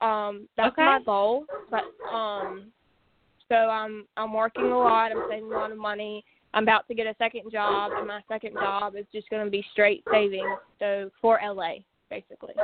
Um 0.00 0.48
that's 0.56 0.72
Okay. 0.72 0.84
my 0.84 1.00
goal. 1.04 1.44
But 1.70 1.84
um 2.12 2.72
so 3.48 3.54
I'm 3.54 4.06
I'm 4.16 4.32
working 4.32 4.64
a 4.64 4.78
lot, 4.78 5.12
I'm 5.12 5.22
saving 5.28 5.52
a 5.52 5.54
lot 5.54 5.70
of 5.70 5.78
money. 5.78 6.24
I'm 6.54 6.62
about 6.62 6.88
to 6.88 6.94
get 6.94 7.06
a 7.06 7.14
second 7.18 7.52
job 7.52 7.92
and 7.94 8.06
my 8.06 8.22
second 8.28 8.54
job 8.54 8.96
is 8.96 9.04
just 9.12 9.28
gonna 9.28 9.50
be 9.50 9.64
straight 9.72 10.02
savings. 10.10 10.58
So 10.78 11.10
for 11.20 11.38
LA, 11.44 11.74
basically. 12.08 12.54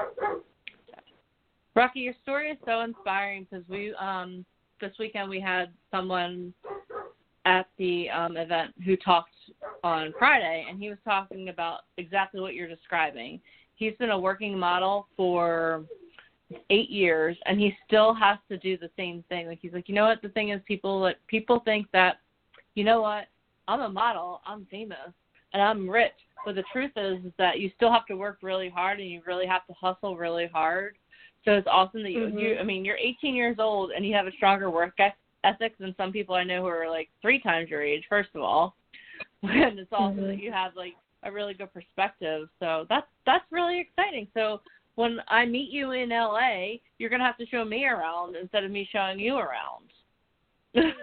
Rocky, 1.77 2.01
your 2.01 2.15
story 2.23 2.51
is 2.51 2.59
so 2.65 2.81
inspiring 2.81 3.47
because 3.49 3.69
we 3.69 3.95
um 3.95 4.47
this 4.81 4.93
weekend 4.99 5.29
we 5.29 5.41
had 5.41 5.71
someone 5.91 6.55
at 7.47 7.67
the 7.79 8.09
um 8.11 8.37
event 8.37 8.75
who 8.85 8.97
talked 8.97 9.35
on 9.83 10.13
Friday 10.19 10.67
and 10.69 10.79
he 10.79 10.89
was 10.89 10.99
talking 11.05 11.49
about 11.49 11.81
exactly 11.97 12.41
what 12.41 12.55
you're 12.55 12.69
describing. 12.69 13.41
He's 13.77 13.97
been 13.99 14.11
a 14.11 14.19
working 14.19 14.59
model 14.59 15.09
for 15.17 15.85
eight 16.69 16.91
years 16.91 17.37
and 17.47 17.59
he 17.59 17.75
still 17.87 18.13
has 18.15 18.39
to 18.51 18.59
do 18.59 18.77
the 18.77 18.91
same 18.97 19.25
thing. 19.29 19.47
Like 19.47 19.59
he's 19.63 19.73
like, 19.73 19.89
you 19.89 19.95
know 19.95 20.05
what, 20.05 20.21
the 20.23 20.29
thing 20.31 20.51
is 20.51 20.61
people 20.67 21.01
like 21.01 21.17
people 21.29 21.61
think 21.61 21.87
that, 21.93 22.21
you 22.75 22.85
know 22.85 23.01
what, 23.01 23.27
I'm 23.69 23.81
a 23.81 23.89
model, 23.89 24.41
I'm 24.47 24.67
famous, 24.71 24.99
and 25.53 25.63
I'm 25.63 25.89
rich. 25.89 26.13
But 26.45 26.55
the 26.55 26.65
truth 26.73 26.93
is, 26.97 27.25
is 27.25 27.33
that 27.39 27.61
you 27.61 27.71
still 27.77 27.93
have 27.93 28.07
to 28.07 28.17
work 28.17 28.39
really 28.43 28.69
hard 28.69 28.99
and 28.99 29.09
you 29.09 29.23
really 29.27 29.47
have 29.47 29.67
to 29.67 29.75
hustle 29.75 30.17
really 30.17 30.47
hard. 30.47 30.97
So 31.45 31.53
it's 31.53 31.69
awesome 31.71 32.03
that 32.03 32.11
you, 32.11 32.27
Mhm. 32.27 32.39
you 32.39 32.59
I 32.59 32.63
mean, 32.65 32.85
you're 32.85 32.97
18 32.97 33.35
years 33.35 33.59
old 33.59 33.93
and 33.93 34.05
you 34.05 34.15
have 34.15 34.27
a 34.27 34.33
stronger 34.33 34.71
work 34.71 34.99
eth- 35.45 35.81
and 35.81 35.95
some 35.97 36.13
people 36.13 36.35
I 36.35 36.45
know 36.45 36.63
who 36.63 36.69
are 36.69 36.89
like 36.89 37.11
three 37.23 37.41
times 37.41 37.71
your 37.71 37.83
age. 37.83 38.05
First 38.09 38.31
of 38.35 38.43
all, 38.43 38.77
and 39.43 39.79
it's 39.79 39.93
also 39.93 40.21
Mhm. 40.21 40.27
that 40.29 40.39
you 40.39 40.53
have 40.53 40.77
like 40.77 40.95
a 41.23 41.33
really 41.33 41.55
good 41.55 41.73
perspective. 41.73 42.49
So 42.59 42.87
that's 42.89 43.07
that's 43.27 43.45
really 43.51 43.79
exciting. 43.81 44.27
So 44.35 44.61
when 44.97 45.21
I 45.29 45.47
meet 45.47 45.71
you 45.71 45.93
in 45.93 46.11
LA, 46.11 46.79
you're 46.99 47.11
gonna 47.11 47.25
have 47.25 47.39
to 47.39 47.47
show 47.47 47.65
me 47.65 47.87
around 47.87 48.37
instead 48.37 48.65
of 48.65 48.71
me 48.71 48.89
showing 48.91 49.19
you 49.19 49.37
around. 49.37 49.93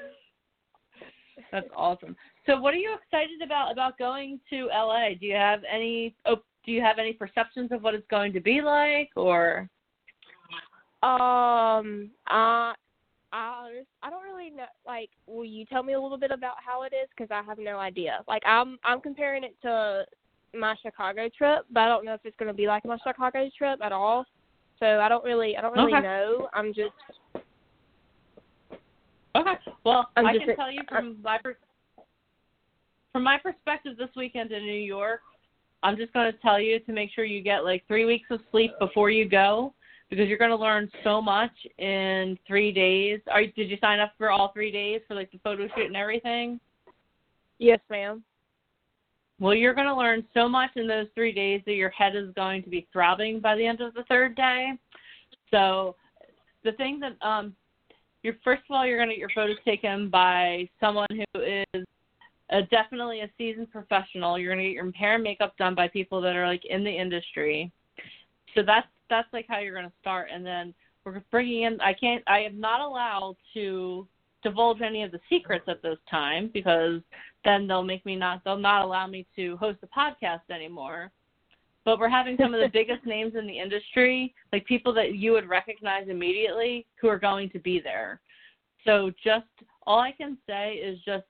that's 1.52 1.70
awesome. 1.76 2.16
So 2.46 2.60
what 2.60 2.74
are 2.74 2.78
you 2.78 2.94
excited 2.94 3.42
about 3.44 3.72
about 3.72 3.98
going 3.98 4.40
to 4.50 4.68
LA? 4.68 5.10
Do 5.20 5.26
you 5.26 5.36
have 5.36 5.64
any 5.72 6.16
oh, 6.26 6.38
do 6.66 6.72
you 6.72 6.82
have 6.82 7.00
any 7.00 7.14
perceptions 7.14 7.72
of 7.72 7.82
what 7.82 7.96
it's 7.96 8.08
going 8.10 8.34
to 8.34 8.40
be 8.40 8.62
like 8.62 9.10
or 9.16 9.70
Um, 11.04 12.10
I, 12.28 12.74
I, 13.68 14.08
I 14.08 14.10
don't 14.10 14.24
really 14.24 14.50
know. 14.50 14.66
Like, 14.86 15.10
will 15.26 15.46
you 15.46 15.66
tell 15.66 15.84
me 15.84 15.94
a 15.94 16.00
little 16.00 16.18
bit 16.18 16.32
about 16.32 16.56
how 16.66 16.84
it 16.84 16.94
is? 16.94 17.10
Because 17.16 17.32
I 17.32 17.42
have 17.48 17.60
no 17.60 17.78
idea. 17.78 18.20
Like, 18.28 18.44
I'm, 18.46 18.78
I'm 18.84 19.02
comparing 19.02 19.44
it 19.44 19.56
to 19.64 20.06
my 20.58 20.76
Chicago 20.82 21.30
trip, 21.38 21.66
but 21.72 21.82
I 21.82 21.88
don't 21.88 22.06
know 22.06 22.14
if 22.14 22.22
it's 22.24 22.38
going 22.38 22.48
to 22.48 22.54
be 22.54 22.68
like 22.68 22.86
my 22.86 22.98
Chicago 23.06 23.50
trip 23.58 23.80
at 23.84 23.92
all. 23.92 24.26
So 24.80 25.00
I 25.00 25.10
don't 25.10 25.24
really, 25.24 25.58
I 25.58 25.62
don't 25.62 25.74
really 25.74 25.94
Okay. 25.94 26.02
know. 26.02 26.50
I'm 26.54 26.74
just, 26.74 26.92
Okay. 29.36 29.54
Well, 29.84 30.10
I'm 30.16 30.26
I 30.26 30.38
can 30.38 30.56
tell 30.56 30.72
you 30.72 30.82
from 30.90 31.18
my 31.24 31.38
per- 31.38 31.58
from 33.12 33.24
my 33.24 33.38
perspective 33.38 33.96
this 33.98 34.10
weekend 34.16 34.52
in 34.52 34.64
New 34.64 34.72
York, 34.74 35.22
I'm 35.84 35.96
just 35.96 36.12
going 36.14 36.32
to 36.32 36.38
tell 36.40 36.60
you 36.60 36.80
to 36.80 36.92
make 36.92 37.12
sure 37.14 37.24
you 37.24 37.42
get 37.42 37.64
like 37.64 37.84
3 37.88 38.06
weeks 38.06 38.28
of 38.32 38.40
sleep 38.52 38.72
before 38.80 39.12
you 39.12 39.30
go 39.30 39.74
because 40.10 40.28
you're 40.28 40.38
going 40.38 40.52
to 40.52 40.56
learn 40.56 40.90
so 41.04 41.22
much 41.22 41.52
in 41.78 42.38
3 42.48 42.72
days. 42.72 43.20
Are 43.32 43.42
did 43.46 43.70
you 43.70 43.78
sign 43.82 44.00
up 44.00 44.14
for 44.18 44.32
all 44.32 44.52
3 44.54 44.72
days 44.72 45.02
for 45.08 45.16
like 45.16 45.32
the 45.32 45.40
photo 45.40 45.68
shoot 45.76 45.88
and 45.88 45.96
everything? 45.96 46.60
yes, 47.60 47.80
ma'am. 47.90 48.24
Well, 49.40 49.56
you're 49.56 49.74
going 49.74 49.88
to 49.88 49.96
learn 49.96 50.24
so 50.34 50.48
much 50.48 50.72
in 50.76 50.88
those 50.88 51.08
3 51.16 51.32
days 51.32 51.62
that 51.66 51.74
your 51.74 51.90
head 51.90 52.16
is 52.16 52.34
going 52.36 52.64
to 52.64 52.70
be 52.70 52.88
throbbing 52.92 53.40
by 53.40 53.56
the 53.56 53.66
end 53.66 53.82
of 53.82 53.94
the 53.94 54.04
third 54.04 54.36
day. 54.36 54.72
So, 55.52 55.96
the 56.64 56.72
thing 56.74 57.00
that 57.00 57.16
um 57.26 57.56
you're 58.24 58.36
first 58.44 58.64
of 58.70 58.76
all 58.76 58.86
you're 58.86 58.98
going 58.98 59.10
to 59.10 59.16
get 59.16 59.20
your 59.20 59.30
photos 59.34 59.58
taken 59.64 60.10
by 60.10 60.68
someone 60.82 61.08
who 61.10 61.42
is 61.42 61.86
a, 62.50 62.64
definitely 62.64 63.22
a 63.22 63.30
seasoned 63.38 63.72
professional. 63.72 64.38
You're 64.38 64.54
going 64.54 64.66
to 64.66 64.70
get 64.70 64.84
your 64.84 64.92
hair 64.92 65.16
and 65.16 65.24
makeup 65.24 65.56
done 65.58 65.76
by 65.76 65.88
people 65.88 66.20
that 66.22 66.36
are 66.36 66.48
like 66.48 66.66
in 66.66 66.84
the 66.84 66.92
industry. 66.92 67.72
So 68.56 68.64
that's 68.66 68.88
that's 69.10 69.32
like 69.34 69.46
how 69.48 69.60
you're 69.60 69.74
going 69.74 69.86
to 69.86 69.94
start, 70.02 70.30
and 70.34 70.46
then 70.46 70.74
we're 71.04 71.22
bringing 71.32 71.64
in. 71.64 71.82
I 71.82 71.94
can't. 71.94 72.24
I 72.28 72.40
am 72.40 72.60
not 72.60 72.82
allowed 72.82 73.36
to 73.54 74.08
divulge 74.44 74.82
any 74.82 75.04
of 75.04 75.12
the 75.12 75.20
secrets 75.30 75.66
at 75.68 75.82
this 75.82 75.98
time 76.10 76.50
because 76.54 77.02
then 77.44 77.68
they'll 77.68 77.84
make 77.84 78.06
me 78.06 78.16
not. 78.16 78.44
They'll 78.44 78.58
not 78.58 78.84
allow 78.84 79.08
me 79.08 79.26
to 79.36 79.58
host 79.58 79.80
a 79.84 79.88
podcast 79.88 80.42
anymore. 80.54 81.12
But 81.86 82.00
we're 82.00 82.10
having 82.10 82.36
some 82.38 82.54
of 82.54 82.60
the 82.60 82.70
biggest 82.74 83.06
names 83.06 83.34
in 83.36 83.48
the 83.48 83.58
industry, 83.58 84.34
like 84.52 84.66
people 84.66 84.94
that 84.94 85.16
you 85.16 85.32
would 85.32 85.48
recognize 85.48 86.08
immediately, 86.10 86.86
who 87.00 87.08
are 87.08 87.20
going 87.20 87.50
to 87.52 87.60
be 87.60 87.80
there. 87.80 88.20
So 88.86 89.12
just 89.24 89.46
all 89.86 90.00
I 90.00 90.12
can 90.12 90.38
say 90.48 90.74
is 90.74 91.00
just 91.06 91.26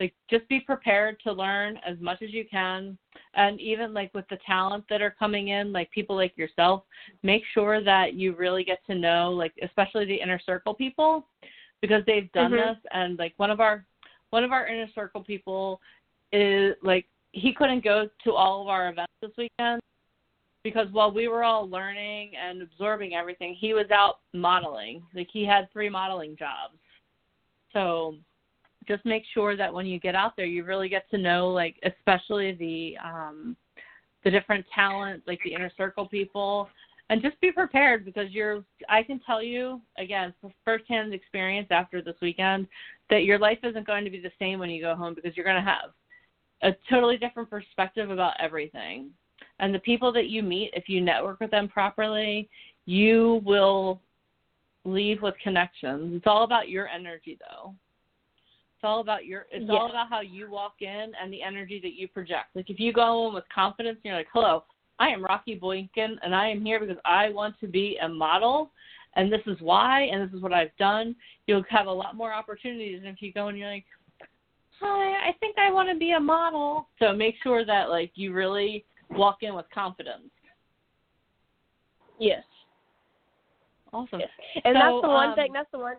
like 0.00 0.14
just 0.28 0.48
be 0.48 0.60
prepared 0.60 1.18
to 1.20 1.32
learn 1.32 1.78
as 1.86 1.98
much 2.00 2.22
as 2.22 2.32
you 2.32 2.44
can. 2.50 2.98
And 3.34 3.60
even 3.60 3.94
like 3.94 4.12
with 4.14 4.26
the 4.28 4.38
talent 4.46 4.84
that 4.90 5.02
are 5.02 5.14
coming 5.18 5.48
in 5.48 5.72
like 5.72 5.90
people 5.90 6.16
like 6.16 6.36
yourself 6.36 6.84
make 7.22 7.42
sure 7.54 7.82
that 7.82 8.14
you 8.14 8.34
really 8.34 8.64
get 8.64 8.84
to 8.86 8.94
know 8.94 9.30
like 9.30 9.52
especially 9.62 10.04
the 10.04 10.20
inner 10.20 10.40
circle 10.44 10.74
people 10.74 11.26
because 11.80 12.02
they've 12.06 12.30
done 12.32 12.52
Mhm. 12.52 12.74
this. 12.74 12.84
And 12.92 13.18
like 13.18 13.34
one 13.38 13.50
of 13.50 13.60
our 13.60 13.86
one 14.30 14.44
of 14.44 14.52
our 14.52 14.66
inner 14.66 14.88
circle 14.94 15.22
people 15.22 15.80
is 16.32 16.74
like 16.82 17.06
he 17.32 17.52
couldn't 17.52 17.84
go 17.84 18.08
to 18.24 18.32
all 18.32 18.62
of 18.62 18.68
our 18.68 18.88
events 18.88 19.12
this 19.20 19.36
weekend 19.36 19.80
because 20.62 20.90
while 20.90 21.12
we 21.12 21.28
were 21.28 21.44
all 21.44 21.68
learning 21.68 22.32
and 22.36 22.60
absorbing 22.60 23.14
everything 23.14 23.54
he 23.54 23.72
was 23.72 23.90
out 23.92 24.18
modeling. 24.32 25.02
Like 25.14 25.28
he 25.32 25.44
had 25.44 25.70
three 25.72 25.88
modeling 25.88 26.36
jobs. 26.36 26.76
So 27.72 28.16
just 28.86 29.04
make 29.04 29.24
sure 29.34 29.56
that 29.56 29.72
when 29.72 29.86
you 29.86 29.98
get 29.98 30.14
out 30.14 30.36
there 30.36 30.46
you 30.46 30.64
really 30.64 30.88
get 30.88 31.08
to 31.10 31.18
know 31.18 31.48
like 31.48 31.76
especially 31.84 32.52
the 32.52 32.96
um 33.04 33.56
the 34.24 34.30
different 34.30 34.64
talent 34.74 35.22
like 35.26 35.40
the 35.44 35.52
inner 35.52 35.70
circle 35.76 36.06
people 36.06 36.68
and 37.08 37.22
just 37.22 37.40
be 37.40 37.52
prepared 37.52 38.04
because 38.04 38.30
you're 38.30 38.64
I 38.88 39.02
can 39.02 39.20
tell 39.20 39.42
you 39.42 39.80
again 39.98 40.34
firsthand 40.64 41.14
experience 41.14 41.68
after 41.70 42.02
this 42.02 42.16
weekend 42.20 42.66
that 43.10 43.24
your 43.24 43.38
life 43.38 43.58
isn't 43.62 43.86
going 43.86 44.04
to 44.04 44.10
be 44.10 44.20
the 44.20 44.32
same 44.38 44.58
when 44.58 44.70
you 44.70 44.82
go 44.82 44.94
home 44.94 45.14
because 45.14 45.36
you're 45.36 45.44
going 45.46 45.62
to 45.62 45.70
have 45.70 45.90
a 46.62 46.74
totally 46.90 47.16
different 47.16 47.50
perspective 47.50 48.10
about 48.10 48.34
everything. 48.40 49.10
And 49.58 49.74
the 49.74 49.78
people 49.80 50.12
that 50.12 50.28
you 50.28 50.42
meet 50.42 50.70
if 50.74 50.88
you 50.88 51.00
network 51.00 51.40
with 51.40 51.50
them 51.50 51.68
properly, 51.68 52.48
you 52.86 53.40
will 53.44 54.00
leave 54.84 55.22
with 55.22 55.34
connections. 55.42 56.14
It's 56.16 56.26
all 56.26 56.44
about 56.44 56.68
your 56.68 56.88
energy 56.88 57.38
though. 57.40 57.74
It's 58.86 58.90
all 58.92 59.00
about 59.00 59.26
your 59.26 59.46
it's 59.50 59.68
all 59.68 59.90
about 59.90 60.08
how 60.08 60.20
you 60.20 60.48
walk 60.48 60.74
in 60.78 61.10
and 61.20 61.32
the 61.32 61.42
energy 61.42 61.80
that 61.82 61.94
you 61.94 62.06
project. 62.06 62.54
Like 62.54 62.70
if 62.70 62.78
you 62.78 62.92
go 62.92 63.26
in 63.26 63.34
with 63.34 63.42
confidence 63.52 63.96
and 63.96 64.04
you're 64.04 64.16
like, 64.16 64.28
Hello, 64.32 64.62
I 65.00 65.08
am 65.08 65.24
Rocky 65.24 65.56
Boykin 65.56 66.16
and 66.22 66.32
I 66.32 66.50
am 66.50 66.64
here 66.64 66.78
because 66.78 66.98
I 67.04 67.30
want 67.30 67.58
to 67.58 67.66
be 67.66 67.98
a 68.00 68.08
model 68.08 68.70
and 69.16 69.32
this 69.32 69.40
is 69.48 69.56
why 69.60 70.02
and 70.02 70.22
this 70.22 70.32
is 70.36 70.40
what 70.40 70.52
I've 70.52 70.76
done, 70.78 71.16
you'll 71.48 71.64
have 71.68 71.88
a 71.88 71.92
lot 71.92 72.14
more 72.14 72.32
opportunities 72.32 73.02
than 73.02 73.10
if 73.10 73.20
you 73.20 73.32
go 73.32 73.48
and 73.48 73.58
you're 73.58 73.68
like, 73.68 73.86
Hi, 74.78 75.30
I 75.30 75.32
think 75.40 75.56
I 75.58 75.72
want 75.72 75.88
to 75.88 75.98
be 75.98 76.12
a 76.12 76.20
model. 76.20 76.88
So 77.00 77.12
make 77.12 77.34
sure 77.42 77.66
that 77.66 77.90
like 77.90 78.12
you 78.14 78.32
really 78.32 78.84
walk 79.10 79.38
in 79.40 79.56
with 79.56 79.66
confidence. 79.74 80.30
Yes. 82.20 82.44
Awesome. 83.92 84.20
Yes. 84.20 84.30
And 84.64 84.76
So, 84.76 84.78
that's 84.78 85.02
the 85.02 85.08
one 85.08 85.30
um, 85.30 85.34
thing. 85.34 85.52
That's 85.52 85.70
the 85.72 85.78
one. 85.80 85.96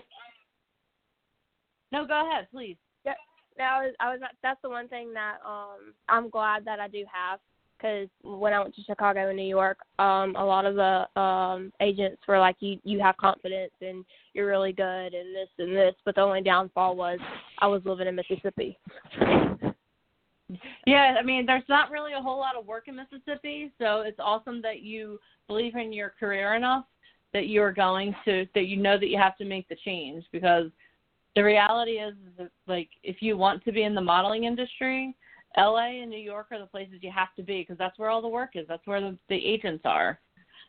No, 1.92 2.06
go 2.06 2.28
ahead, 2.30 2.48
please. 2.52 2.78
That 3.58 3.80
was 3.80 3.94
I 4.00 4.12
was 4.12 4.20
that's 4.44 4.62
the 4.62 4.70
one 4.70 4.88
thing 4.88 5.14
that 5.14 5.38
um 5.46 5.94
I'm 6.08 6.30
glad 6.30 6.64
that 6.66 6.80
I 6.80 6.88
do 6.88 7.04
have 7.12 7.40
because 7.78 8.08
when 8.24 8.54
I 8.54 8.60
went 8.60 8.76
to 8.76 8.84
Chicago 8.84 9.28
and 9.30 9.38
New 9.38 9.44
York, 9.44 9.80
um 10.00 10.36
a 10.36 10.46
lot 10.46 10.66
of 10.66 10.76
the 10.76 11.20
um 11.20 11.72
agents 11.82 12.22
were 12.28 12.40
like 12.40 12.58
you 12.60 12.80
you 12.84 13.00
have 13.00 13.18
confidence 13.18 13.74
and 13.82 14.06
you're 14.34 14.48
really 14.48 14.74
good 14.74 15.14
and 15.14 15.36
this 15.36 15.50
and 15.58 15.76
this, 15.76 15.96
but 16.06 16.16
the 16.16 16.22
only 16.22 16.42
downfall 16.42 16.96
was 16.96 17.20
I 17.60 17.68
was 17.68 17.82
living 17.84 18.08
in 18.08 18.16
Mississippi. 18.16 18.78
Yeah, 20.86 21.16
I 21.20 21.24
mean, 21.24 21.46
there's 21.46 21.68
not 21.68 21.92
really 21.92 22.14
a 22.14 22.22
whole 22.22 22.40
lot 22.40 22.56
of 22.56 22.66
work 22.66 22.88
in 22.88 22.96
Mississippi, 22.96 23.70
so 23.78 24.02
it's 24.02 24.20
awesome 24.20 24.62
that 24.62 24.82
you 24.82 25.20
believe 25.48 25.76
in 25.76 25.92
your 25.92 26.14
career 26.18 26.56
enough 26.56 26.86
that 27.34 27.50
you're 27.50 27.74
going 27.74 28.16
to 28.24 28.46
that 28.54 28.68
you 28.68 28.78
know 28.78 28.98
that 28.98 29.10
you 29.10 29.18
have 29.18 29.36
to 29.38 29.46
make 29.46 29.68
the 29.68 29.76
change 29.84 30.24
because 30.32 30.68
the 31.38 31.44
reality 31.44 32.00
is 32.00 32.16
that 32.40 32.50
like 32.68 32.90
if 33.04 33.18
you 33.22 33.38
want 33.38 33.64
to 33.64 33.72
be 33.72 33.84
in 33.84 33.94
the 33.94 34.02
modeling 34.02 34.46
industry, 34.46 35.16
LA 35.56 36.02
and 36.02 36.10
New 36.10 36.18
York 36.18 36.48
are 36.52 36.60
the 36.60 36.66
places 36.66 36.96
you 37.02 37.12
have 37.12 37.28
to 37.36 37.44
be 37.44 37.62
because 37.62 37.78
that's 37.78 38.00
where 38.00 38.10
all 38.10 38.24
the 38.24 38.28
work 38.28 38.52
is. 38.56 38.66
That's 38.68 38.86
where 38.88 39.00
the, 39.00 39.16
the 39.30 39.36
agents 39.36 39.84
are. 39.86 40.20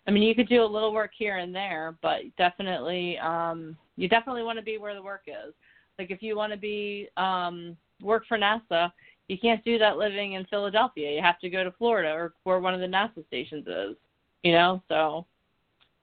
I 0.07 0.11
mean, 0.11 0.23
you 0.23 0.35
could 0.35 0.49
do 0.49 0.63
a 0.63 0.67
little 0.67 0.93
work 0.93 1.13
here 1.17 1.39
and 1.39 1.55
there, 1.55 1.97
but 2.03 2.21
definitely 2.37 3.17
um 3.17 3.79
you 3.97 4.11
definitely 4.11 4.43
want 4.43 4.59
to 4.59 4.65
be 4.65 4.77
where 4.77 4.95
the 4.95 5.03
work 5.03 5.23
is. 5.27 5.55
Like 5.99 6.11
if 6.11 6.23
you 6.23 6.37
want 6.37 6.53
to 6.53 6.59
be 6.59 7.09
um 7.17 7.75
work 8.03 8.25
for 8.29 8.39
NASA, 8.39 8.93
you 9.29 9.39
can't 9.39 9.65
do 9.65 9.79
that 9.79 9.97
living 9.97 10.35
in 10.35 10.45
Philadelphia. 10.51 11.11
You 11.13 11.23
have 11.23 11.41
to 11.41 11.49
go 11.49 11.65
to 11.65 11.73
Florida 11.73 12.11
or 12.11 12.35
where 12.45 12.61
one 12.61 12.75
of 12.75 12.81
the 12.81 12.87
NASA 12.87 13.27
stations 13.29 13.67
is. 13.67 13.97
You 14.43 14.53
know, 14.53 14.83
so 14.89 15.25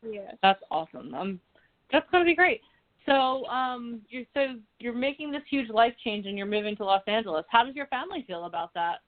Yes. 0.01 0.36
that's 0.41 0.62
awesome. 0.72 1.13
Um, 1.13 1.39
that's 1.91 2.10
going 2.10 2.24
to 2.24 2.27
be 2.27 2.36
great. 2.36 2.62
So, 3.06 3.46
um, 3.46 4.02
you're 4.10 4.24
so 4.34 4.56
you're 4.80 4.94
making 4.94 5.32
this 5.32 5.44
huge 5.50 5.70
life 5.70 5.94
change 6.04 6.26
and 6.26 6.38
you're 6.38 6.48
moving 6.48 6.76
to 6.78 6.86
Los 6.86 7.04
Angeles. 7.08 7.46
How 7.50 7.64
does 7.64 7.76
your 7.76 7.88
family 7.88 8.24
feel 8.26 8.46
about 8.46 8.74
that? 8.74 9.02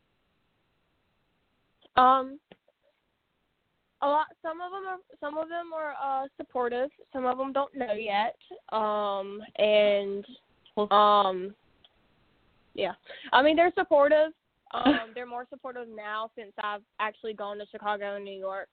Um, 1.99 2.39
a 4.01 4.07
lot. 4.07 4.27
Some 4.43 4.61
of 4.61 4.71
them 4.71 4.83
are. 4.87 4.97
Some 5.19 5.37
of 5.37 5.49
them 5.49 5.71
are 5.73 5.95
uh, 6.01 6.27
supportive. 6.37 6.89
Some 7.11 7.25
of 7.25 7.37
them 7.37 7.51
don't 7.51 7.75
know 7.75 7.93
yet. 7.93 8.37
Um, 8.71 9.41
and 9.57 10.25
um, 10.91 11.55
yeah. 12.75 12.93
I 13.33 13.41
mean, 13.41 13.55
they're 13.55 13.73
supportive. 13.77 14.31
Um, 14.73 15.11
they're 15.15 15.25
more 15.25 15.47
supportive 15.49 15.87
now 15.87 16.29
since 16.35 16.51
I've 16.61 16.81
actually 16.99 17.33
gone 17.33 17.57
to 17.59 17.65
Chicago 17.71 18.17
and 18.17 18.25
New 18.25 18.37
York. 18.37 18.67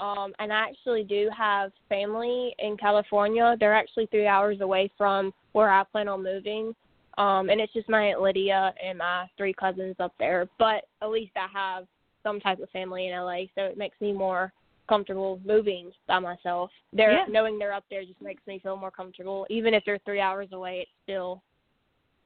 Um, 0.00 0.32
and 0.38 0.52
I 0.52 0.68
actually 0.68 1.04
do 1.04 1.28
have 1.36 1.72
family 1.88 2.54
in 2.58 2.76
California. 2.78 3.54
They're 3.60 3.74
actually 3.74 4.06
three 4.06 4.26
hours 4.26 4.60
away 4.62 4.90
from 4.96 5.32
where 5.52 5.70
I 5.70 5.84
plan 5.84 6.08
on 6.08 6.24
moving. 6.24 6.74
Um, 7.18 7.50
and 7.50 7.60
it's 7.60 7.72
just 7.72 7.88
my 7.88 8.06
aunt 8.06 8.22
Lydia 8.22 8.72
and 8.82 8.98
my 8.98 9.26
three 9.36 9.52
cousins 9.52 9.96
up 10.00 10.14
there. 10.18 10.48
But 10.58 10.84
at 11.02 11.10
least 11.10 11.32
I 11.36 11.46
have 11.52 11.86
some 12.22 12.40
type 12.40 12.60
of 12.60 12.70
family 12.70 13.08
in 13.08 13.12
LA, 13.12 13.42
so 13.54 13.62
it 13.62 13.76
makes 13.76 14.00
me 14.00 14.12
more 14.12 14.52
comfortable 14.88 15.38
moving 15.44 15.92
by 16.08 16.18
myself. 16.18 16.70
They're 16.92 17.12
Yeah. 17.12 17.24
knowing 17.28 17.58
they're 17.58 17.74
up 17.74 17.84
there 17.90 18.04
just 18.04 18.20
makes 18.22 18.44
me 18.46 18.58
feel 18.58 18.76
more 18.76 18.90
comfortable. 18.90 19.46
Even 19.50 19.74
if 19.74 19.84
they're 19.84 19.98
three 19.98 20.20
hours 20.20 20.50
away, 20.52 20.80
it's 20.80 20.90
still, 21.02 21.42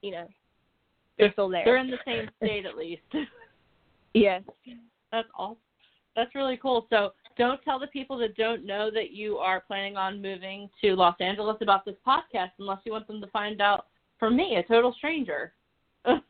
you 0.01 0.13
know, 0.13 0.29
they're 1.19 1.33
still 1.33 1.49
there. 1.49 1.65
They're 1.65 1.77
in 1.79 1.91
the 1.91 1.99
same 2.05 2.31
state 2.37 2.67
at 2.67 2.77
least. 2.77 3.03
yes. 4.15 4.43
That's 5.11 5.29
awesome. 5.37 5.59
That's 6.17 6.35
really 6.35 6.57
cool. 6.57 6.87
So, 6.91 7.13
don't 7.37 7.63
tell 7.63 7.79
the 7.79 7.87
people 7.89 8.17
that 8.19 8.37
don't 8.37 8.65
know 8.65 8.91
that 8.91 9.11
you 9.11 9.39
are 9.39 9.61
planning 9.61 9.97
on 9.97 10.23
moving 10.23 10.69
to 10.83 10.95
Los 10.95 11.17
Angeles 11.21 11.57
about 11.61 11.85
this 11.85 11.97
podcast 12.07 12.51
unless 12.59 12.79
you 12.85 12.93
want 12.93 13.07
them 13.07 13.21
to 13.21 13.27
find 13.29 13.61
out 13.61 13.87
from 14.19 14.37
me, 14.37 14.57
a 14.57 14.63
total 14.63 14.95
stranger. 14.97 15.53
I 16.05 16.21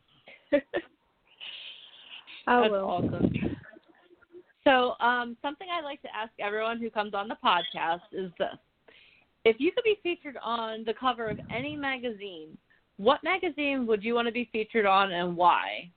That's 2.47 2.71
will. 2.71 2.85
awesome. 2.85 3.31
So, 4.63 4.95
um, 4.99 5.37
something 5.41 5.67
I 5.71 5.81
like 5.83 6.01
to 6.01 6.15
ask 6.15 6.31
everyone 6.39 6.79
who 6.79 6.89
comes 6.89 7.13
on 7.13 7.27
the 7.27 7.37
podcast 7.43 8.01
is 8.11 8.31
this: 8.39 8.57
If 9.43 9.57
you 9.59 9.71
could 9.71 9.83
be 9.83 9.99
featured 10.01 10.37
on 10.43 10.83
the 10.85 10.93
cover 10.93 11.29
of 11.29 11.39
any 11.55 11.75
magazine, 11.75 12.57
what 12.97 13.23
magazine 13.23 13.85
would 13.85 14.03
you 14.03 14.15
want 14.15 14.27
to 14.27 14.31
be 14.31 14.49
featured 14.51 14.85
on, 14.85 15.11
and 15.11 15.37
why? 15.37 15.89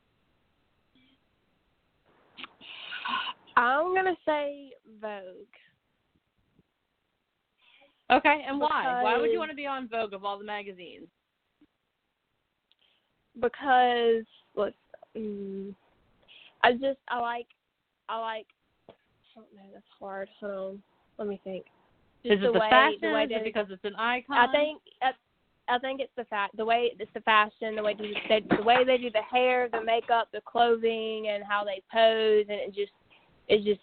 I'm 3.59 3.95
gonna 3.95 4.17
say 4.25 4.71
Vogue. 5.01 5.23
Okay, 8.11 8.45
and 8.49 8.59
why? 8.59 9.03
Why 9.03 9.19
would 9.19 9.31
you 9.31 9.39
want 9.39 9.51
to 9.51 9.57
be 9.57 9.67
on 9.67 9.89
Vogue 9.89 10.15
of 10.15 10.25
all 10.25 10.39
the 10.39 10.45
magazines? 10.45 11.09
because 13.41 14.25
look, 14.57 14.75
mm, 15.17 15.75
I 16.63 16.73
just 16.73 16.99
I 17.09 17.21
like 17.21 17.47
I 18.09 18.19
like 18.21 18.47
I 18.89 18.95
don't 19.35 19.55
know 19.55 19.71
that's 19.73 19.85
hard. 19.99 20.29
Hold 20.41 20.53
on, 20.53 20.83
let 21.19 21.29
me 21.29 21.41
think. 21.45 21.65
Just 22.23 22.35
Is 22.35 22.41
the 22.41 22.49
it 22.49 22.53
the 22.53 22.59
way, 22.59 22.71
fashion? 22.71 22.99
The 23.03 23.13
way 23.13 23.25
Is 23.25 23.31
it 23.33 23.45
because 23.45 23.67
it's 23.71 23.85
an 23.85 23.95
icon? 23.97 24.37
I 24.37 24.51
think 24.53 24.81
I, 25.03 25.75
I 25.75 25.79
think 25.79 26.01
it's 26.01 26.13
the 26.17 26.25
fact 26.25 26.57
the 26.57 26.65
way 26.65 26.93
it's 26.99 27.13
the 27.15 27.21
fashion, 27.21 27.77
the 27.77 27.83
way 27.83 27.95
they, 27.95 28.15
they 28.29 28.57
the 28.57 28.63
way 28.63 28.85
they 28.85 28.99
do 28.99 29.11
the 29.11 29.23
hair, 29.23 29.69
the 29.71 29.83
makeup, 29.83 30.29
the 30.33 30.41
clothing, 30.41 31.29
and 31.29 31.45
how 31.49 31.65
they 31.65 31.83
pose, 31.93 32.47
and 32.49 32.61
it 32.61 32.75
just 32.75 32.93
it 33.49 33.65
just 33.65 33.81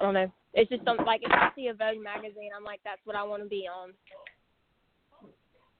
I 0.00 0.04
don't 0.04 0.14
know. 0.14 0.32
It's 0.54 0.70
just 0.70 0.84
something 0.84 1.06
like 1.06 1.22
if 1.22 1.32
I 1.32 1.50
see 1.54 1.68
a 1.68 1.74
Vogue 1.74 2.02
magazine, 2.02 2.50
I'm 2.56 2.64
like 2.64 2.80
that's 2.84 3.00
what 3.04 3.16
I 3.16 3.22
want 3.22 3.42
to 3.42 3.48
be 3.48 3.66
on. 3.68 3.92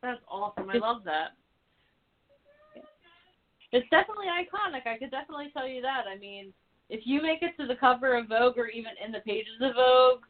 That's 0.02 0.20
awesome. 0.28 0.68
I 0.68 0.76
love 0.76 1.02
that. 1.04 1.32
It's 3.72 3.88
definitely 3.90 4.26
iconic. 4.26 4.86
I 4.86 4.98
could 4.98 5.10
definitely 5.10 5.50
tell 5.52 5.66
you 5.66 5.82
that. 5.82 6.04
I 6.06 6.18
mean, 6.18 6.52
if 6.90 7.00
you 7.04 7.22
make 7.22 7.42
it 7.42 7.56
to 7.58 7.66
the 7.66 7.74
cover 7.74 8.16
of 8.16 8.28
Vogue 8.28 8.58
or 8.58 8.68
even 8.68 8.92
in 9.04 9.10
the 9.10 9.20
pages 9.20 9.54
of 9.60 9.74
Vogue, 9.74 10.20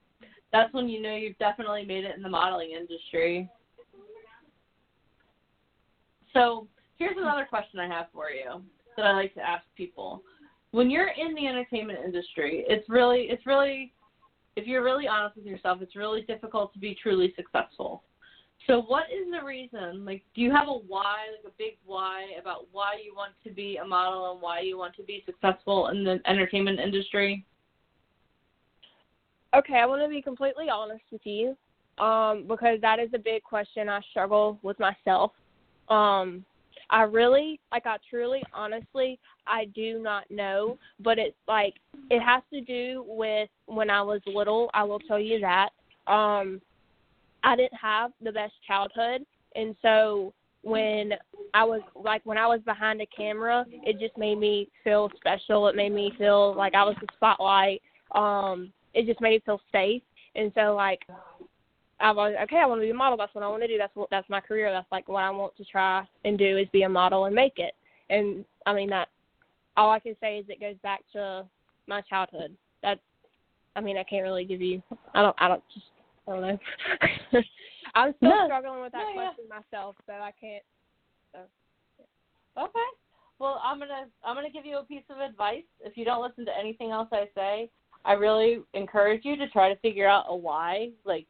that's 0.53 0.73
when 0.73 0.89
you 0.89 1.03
know 1.03 1.15
you've 1.15 1.39
definitely 1.39 1.85
made 1.85 2.05
it 2.05 2.17
in 2.17 2.23
the 2.23 2.29
modeling 2.29 2.71
industry. 2.71 3.51
So, 6.33 6.69
here's 6.97 7.17
another 7.19 7.45
question 7.45 7.81
I 7.81 7.89
have 7.89 8.07
for 8.13 8.31
you 8.31 8.63
that 8.97 9.07
I 9.07 9.13
like 9.13 9.35
to 9.35 9.43
ask 9.43 9.65
people. 9.77 10.23
When 10.75 10.91
you're 10.91 11.11
in 11.17 11.37
the 11.37 11.47
entertainment 11.47 12.01
industry, 12.05 12.65
it's 12.67 12.89
really 12.89 13.29
it's 13.31 13.47
really 13.47 13.93
if 14.57 14.67
you're 14.67 14.83
really 14.83 15.07
honest 15.07 15.37
with 15.37 15.47
yourself, 15.47 15.79
it's 15.81 15.95
really 15.95 16.23
difficult 16.23 16.73
to 16.73 16.81
be 16.81 16.97
truly 17.01 17.33
successful. 17.37 18.03
So 18.67 18.83
what 18.83 19.05
is 19.05 19.31
the 19.31 19.45
reason? 19.47 20.05
Like, 20.05 20.25
do 20.35 20.41
you 20.41 20.51
have 20.51 20.67
a 20.67 20.73
why, 20.73 21.27
like 21.31 21.53
a 21.53 21.55
big 21.59 21.77
why 21.87 22.25
about 22.41 22.67
why 22.73 22.95
you 23.05 23.15
want 23.15 23.35
to 23.45 23.53
be 23.53 23.77
a 23.77 23.85
model 23.85 24.33
and 24.33 24.43
why 24.43 24.61
you 24.63 24.77
want 24.77 24.97
to 24.97 25.05
be 25.05 25.23
successful 25.25 25.89
in 25.89 26.03
the 26.03 26.19
entertainment 26.27 26.81
industry? 26.81 27.45
Okay, 29.55 29.75
I 29.75 29.87
want 29.87 30.03
to 30.03 30.09
be 30.09 30.23
completely 30.23 30.71
honest 30.71 31.05
with 31.13 31.25
you, 31.25 31.57
um, 32.03 32.47
because 32.49 32.81
that 32.81 32.99
is 32.99 33.11
a 33.15 33.19
big 33.19 33.45
question 33.45 33.89
I 33.89 34.01
struggle 34.11 34.59
with 34.63 34.81
myself. 34.81 35.31
Um, 35.89 36.45
I 36.91 37.03
really, 37.03 37.61
like, 37.73 37.87
I 37.87 37.97
truly, 38.09 38.43
honestly, 38.53 39.19
I 39.47 39.67
do 39.67 40.01
not 40.03 40.31
know, 40.31 40.79
but 41.01 41.19
it's 41.19 41.37
like 41.49 41.75
it 42.11 42.21
has 42.21 42.43
to 42.53 42.61
do 42.61 43.05
with 43.07 43.49
when 43.67 43.91
I 43.91 44.03
was 44.03 44.21
little. 44.27 44.71
I 44.75 44.85
will 44.85 45.01
tell 45.01 45.21
you 45.21 45.41
that. 45.41 45.71
Um, 46.07 46.61
I 47.43 47.57
didn't 47.57 47.79
have 47.81 48.13
the 48.23 48.33
best 48.33 48.55
childhood, 48.67 49.25
and 49.55 49.75
so 49.83 50.33
when 50.63 51.13
I 51.53 51.63
was 51.63 51.83
like 51.95 52.23
when 52.25 52.39
I 52.39 52.47
was 52.47 52.61
behind 52.65 53.01
a 53.01 53.07
camera, 53.07 53.65
it 53.71 53.99
just 53.99 54.17
made 54.17 54.39
me 54.39 54.69
feel 54.83 55.11
special. 55.17 55.69
It 55.69 55.77
made 55.77 55.93
me 55.93 56.13
feel 56.19 56.55
like 56.55 56.75
I 56.75 56.85
was 56.85 56.97
the 57.01 57.07
spotlight. 57.15 57.83
Um, 58.15 58.73
it 58.95 59.07
just 59.07 59.21
made 59.21 59.31
me 59.31 59.43
feel 59.45 59.61
safe. 59.71 60.03
And 60.35 60.51
so 60.55 60.75
like 60.75 61.01
I 62.01 62.11
was 62.11 62.35
okay. 62.45 62.57
I 62.57 62.67
want 62.67 62.81
to 62.81 62.87
be 62.87 62.91
a 62.91 62.95
model. 62.95 63.17
That's 63.17 63.35
what 63.35 63.45
I 63.45 63.49
want 63.49 63.63
to 63.63 63.69
do. 63.69 63.79
That's 63.79 63.95
what 63.95 64.11
that's 64.11 64.29
my 64.29 64.41
career. 64.41 64.71
That's 64.73 64.91
like 64.91 65.09
what 65.09 65.23
I 65.23 65.31
want 65.31 65.57
to 65.57 65.65
try 65.65 66.07
and 66.25 66.37
do 66.39 66.59
is 66.59 66.67
be 66.73 66.83
a 66.83 66.89
model 66.89 67.27
and 67.27 67.35
make 67.35 67.55
it. 67.59 67.75
And 68.11 68.45
I 68.67 68.75
mean 68.75 68.91
that. 68.91 69.09
All 69.77 69.91
I 69.91 69.99
can 69.99 70.15
say 70.21 70.39
is 70.39 70.45
it 70.49 70.61
goes 70.61 70.77
back 70.83 71.01
to 71.13 71.45
my 71.87 72.01
childhood. 72.03 72.55
That's. 72.83 73.01
I 73.77 73.81
mean 73.81 73.97
I 73.97 74.05
can't 74.05 74.23
really 74.23 74.45
give 74.45 74.61
you. 74.61 74.83
I 75.15 75.23
don't. 75.23 75.37
I 75.39 75.49
don't 75.49 75.63
just. 75.73 75.87
I 76.27 76.31
don't 76.31 76.41
know. 76.43 76.59
I'm 77.95 78.15
still 78.17 78.31
No. 78.31 78.47
struggling 78.47 78.81
with 78.83 78.93
that 78.93 78.99
No, 78.99 79.09
yeah. 79.23 79.29
question 79.31 79.45
myself, 79.49 79.97
so 80.07 80.13
I 80.15 80.33
can't. 80.41 80.63
so. 81.33 81.41
Okay. 82.61 82.79
Well, 83.39 83.61
I'm 83.65 83.79
gonna 83.79 84.07
I'm 84.25 84.37
gonna 84.37 84.51
give 84.51 84.65
you 84.67 84.79
a 84.79 84.85
piece 84.85 85.03
of 85.11 85.19
advice. 85.19 85.65
If 85.81 85.97
you 85.97 86.05
don't 86.05 86.23
listen 86.23 86.45
to 86.47 86.53
anything 86.59 86.91
else 86.91 87.09
I 87.13 87.29
say, 87.35 87.69
I 88.05 88.13
really 88.13 88.61
encourage 88.75 89.25
you 89.25 89.37
to 89.37 89.49
try 89.49 89.73
to 89.73 89.79
figure 89.81 90.07
out 90.09 90.27
a 90.29 90.37
why, 90.37 90.91
like 91.05 91.27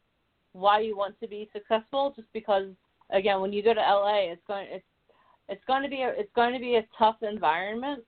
why 0.55 0.81
you 0.81 0.97
want 0.97 1.19
to 1.21 1.29
be 1.29 1.51
successful. 1.53 2.14
Just 2.17 2.33
because, 2.33 2.69
again, 3.11 3.40
when 3.40 3.53
you 3.53 3.62
go 3.62 3.75
to 3.75 3.81
LA, 3.81 4.33
it's 4.33 4.43
going 4.49 4.67
it's 4.71 4.85
it's 5.49 5.64
going 5.67 5.83
to 5.83 5.88
be 5.88 6.03
a 6.03 6.09
it's 6.09 6.33
going 6.35 6.55
to 6.55 6.61
be 6.61 6.77
a 6.77 6.87
tough 6.99 7.17
environment. 7.23 8.03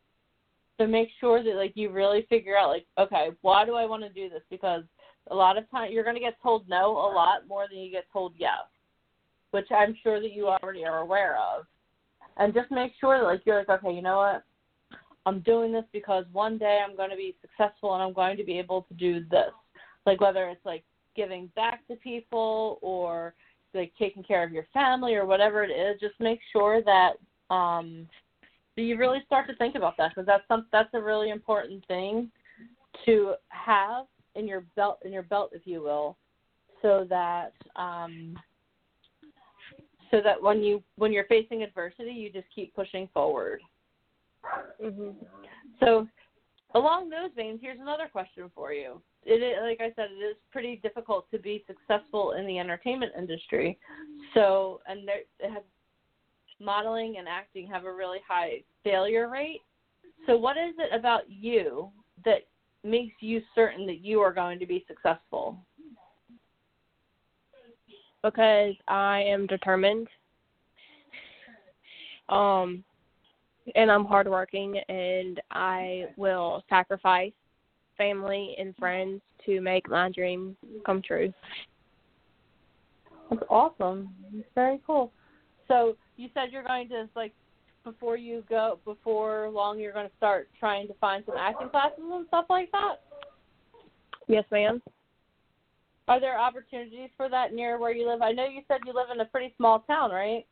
So 0.78 0.86
make 0.86 1.08
sure 1.20 1.42
that 1.42 1.56
like 1.56 1.72
you 1.74 1.90
really 1.90 2.26
figure 2.28 2.56
out 2.56 2.70
like 2.70 2.86
okay, 2.98 3.28
why 3.42 3.64
do 3.64 3.74
I 3.74 3.84
want 3.84 4.02
to 4.02 4.08
do 4.08 4.28
this? 4.28 4.42
Because 4.50 4.82
a 5.30 5.34
lot 5.34 5.58
of 5.58 5.70
time 5.70 5.92
you're 5.92 6.04
going 6.04 6.16
to 6.16 6.20
get 6.20 6.40
told 6.42 6.68
no 6.68 6.92
a 6.92 7.10
lot 7.12 7.46
more 7.48 7.66
than 7.68 7.80
you 7.80 7.90
get 7.90 8.04
told 8.12 8.32
yes, 8.38 8.64
which 9.50 9.68
I'm 9.70 9.96
sure 10.02 10.20
that 10.20 10.32
you 10.32 10.48
already 10.48 10.84
are 10.84 10.98
aware 10.98 11.36
of 11.36 11.66
and 12.36 12.54
just 12.54 12.70
make 12.70 12.92
sure 13.00 13.18
that 13.18 13.24
like 13.24 13.42
you're 13.44 13.58
like 13.58 13.68
okay 13.68 13.94
you 13.94 14.02
know 14.02 14.16
what 14.18 14.44
i'm 15.24 15.40
doing 15.40 15.72
this 15.72 15.84
because 15.92 16.24
one 16.32 16.58
day 16.58 16.80
i'm 16.86 16.96
going 16.96 17.10
to 17.10 17.16
be 17.16 17.34
successful 17.40 17.94
and 17.94 18.02
i'm 18.02 18.12
going 18.12 18.36
to 18.36 18.44
be 18.44 18.58
able 18.58 18.82
to 18.82 18.94
do 18.94 19.20
this 19.30 19.52
like 20.04 20.20
whether 20.20 20.48
it's 20.48 20.64
like 20.64 20.84
giving 21.16 21.50
back 21.56 21.86
to 21.88 21.96
people 21.96 22.78
or 22.82 23.34
like 23.74 23.92
taking 23.98 24.22
care 24.22 24.44
of 24.44 24.52
your 24.52 24.66
family 24.72 25.14
or 25.14 25.26
whatever 25.26 25.62
it 25.62 25.70
is 25.70 26.00
just 26.00 26.14
make 26.20 26.40
sure 26.52 26.82
that 26.82 27.12
um 27.54 28.08
you 28.76 28.96
really 28.98 29.20
start 29.24 29.46
to 29.46 29.56
think 29.56 29.74
about 29.74 29.96
that 29.96 30.10
because 30.10 30.26
that's 30.26 30.46
some 30.48 30.66
that's 30.72 30.92
a 30.94 31.00
really 31.00 31.30
important 31.30 31.84
thing 31.86 32.30
to 33.04 33.34
have 33.48 34.06
in 34.34 34.46
your 34.46 34.64
belt 34.76 34.98
in 35.04 35.12
your 35.12 35.22
belt 35.22 35.50
if 35.52 35.62
you 35.66 35.82
will 35.82 36.16
so 36.82 37.06
that 37.08 37.52
um 37.76 38.36
so 40.10 40.20
that 40.22 40.40
when 40.40 40.62
you 40.62 40.82
when 40.96 41.12
you're 41.12 41.24
facing 41.24 41.62
adversity 41.62 42.12
you 42.12 42.30
just 42.30 42.46
keep 42.54 42.74
pushing 42.74 43.08
forward 43.12 43.60
Mhm. 44.82 45.16
so 45.80 46.06
along 46.74 47.08
those 47.08 47.30
veins 47.34 47.60
here's 47.60 47.80
another 47.80 48.08
question 48.08 48.50
for 48.54 48.72
you 48.72 49.00
it 49.26 49.42
is, 49.42 49.56
like 49.60 49.80
i 49.80 49.92
said 49.96 50.10
it 50.12 50.24
is 50.24 50.36
pretty 50.52 50.76
difficult 50.82 51.28
to 51.32 51.38
be 51.38 51.64
successful 51.66 52.32
in 52.32 52.46
the 52.46 52.58
entertainment 52.58 53.12
industry. 53.18 53.78
So 54.34 54.80
and 54.86 55.06
there 55.06 55.50
has, 55.50 55.62
modeling 56.60 57.16
and 57.18 57.28
acting 57.28 57.66
have 57.66 57.84
a 57.84 57.92
really 57.92 58.20
high 58.26 58.62
failure 58.82 59.28
rate. 59.28 59.60
So 60.26 60.36
what 60.36 60.56
is 60.56 60.74
it 60.78 60.98
about 60.98 61.28
you 61.28 61.90
that 62.24 62.46
makes 62.82 63.14
you 63.20 63.42
certain 63.54 63.86
that 63.86 64.00
you 64.00 64.20
are 64.20 64.32
going 64.32 64.58
to 64.58 64.66
be 64.66 64.84
successful? 64.88 65.58
Because 68.22 68.74
I 68.88 69.20
am 69.20 69.46
determined. 69.46 70.08
Um, 72.28 72.82
and 73.74 73.90
I'm 73.90 74.04
hardworking, 74.04 74.78
and 74.88 75.40
I 75.50 76.06
will 76.16 76.64
sacrifice 76.68 77.32
family 77.96 78.54
and 78.58 78.74
friends 78.76 79.20
to 79.44 79.60
make 79.60 79.88
my 79.88 80.10
dream 80.10 80.56
come 80.84 81.02
true. 81.02 81.32
That's 83.30 83.42
awesome. 83.48 84.10
It's 84.34 84.48
very 84.54 84.80
cool. 84.86 85.12
So 85.68 85.96
you 86.16 86.28
said 86.34 86.50
you're 86.52 86.62
going 86.62 86.88
to 86.90 87.08
like 87.16 87.32
before 87.84 88.16
you 88.16 88.44
go 88.48 88.78
before 88.84 89.48
long 89.50 89.78
you're 89.78 89.92
going 89.92 90.08
to 90.08 90.16
start 90.16 90.48
trying 90.58 90.88
to 90.88 90.94
find 90.94 91.24
some 91.26 91.36
acting 91.36 91.68
classes 91.68 91.98
and 91.98 92.26
stuff 92.28 92.46
like 92.48 92.70
that. 92.72 92.96
Yes, 94.28 94.44
ma'am. 94.50 94.82
Are 96.08 96.20
there 96.20 96.38
opportunities 96.38 97.10
for 97.16 97.28
that 97.28 97.52
near 97.52 97.78
where 97.78 97.92
you 97.92 98.08
live? 98.08 98.22
I 98.22 98.32
know 98.32 98.46
you 98.46 98.62
said 98.68 98.80
you 98.86 98.94
live 98.94 99.08
in 99.12 99.20
a 99.20 99.24
pretty 99.24 99.52
small 99.56 99.80
town, 99.80 100.10
right? 100.10 100.46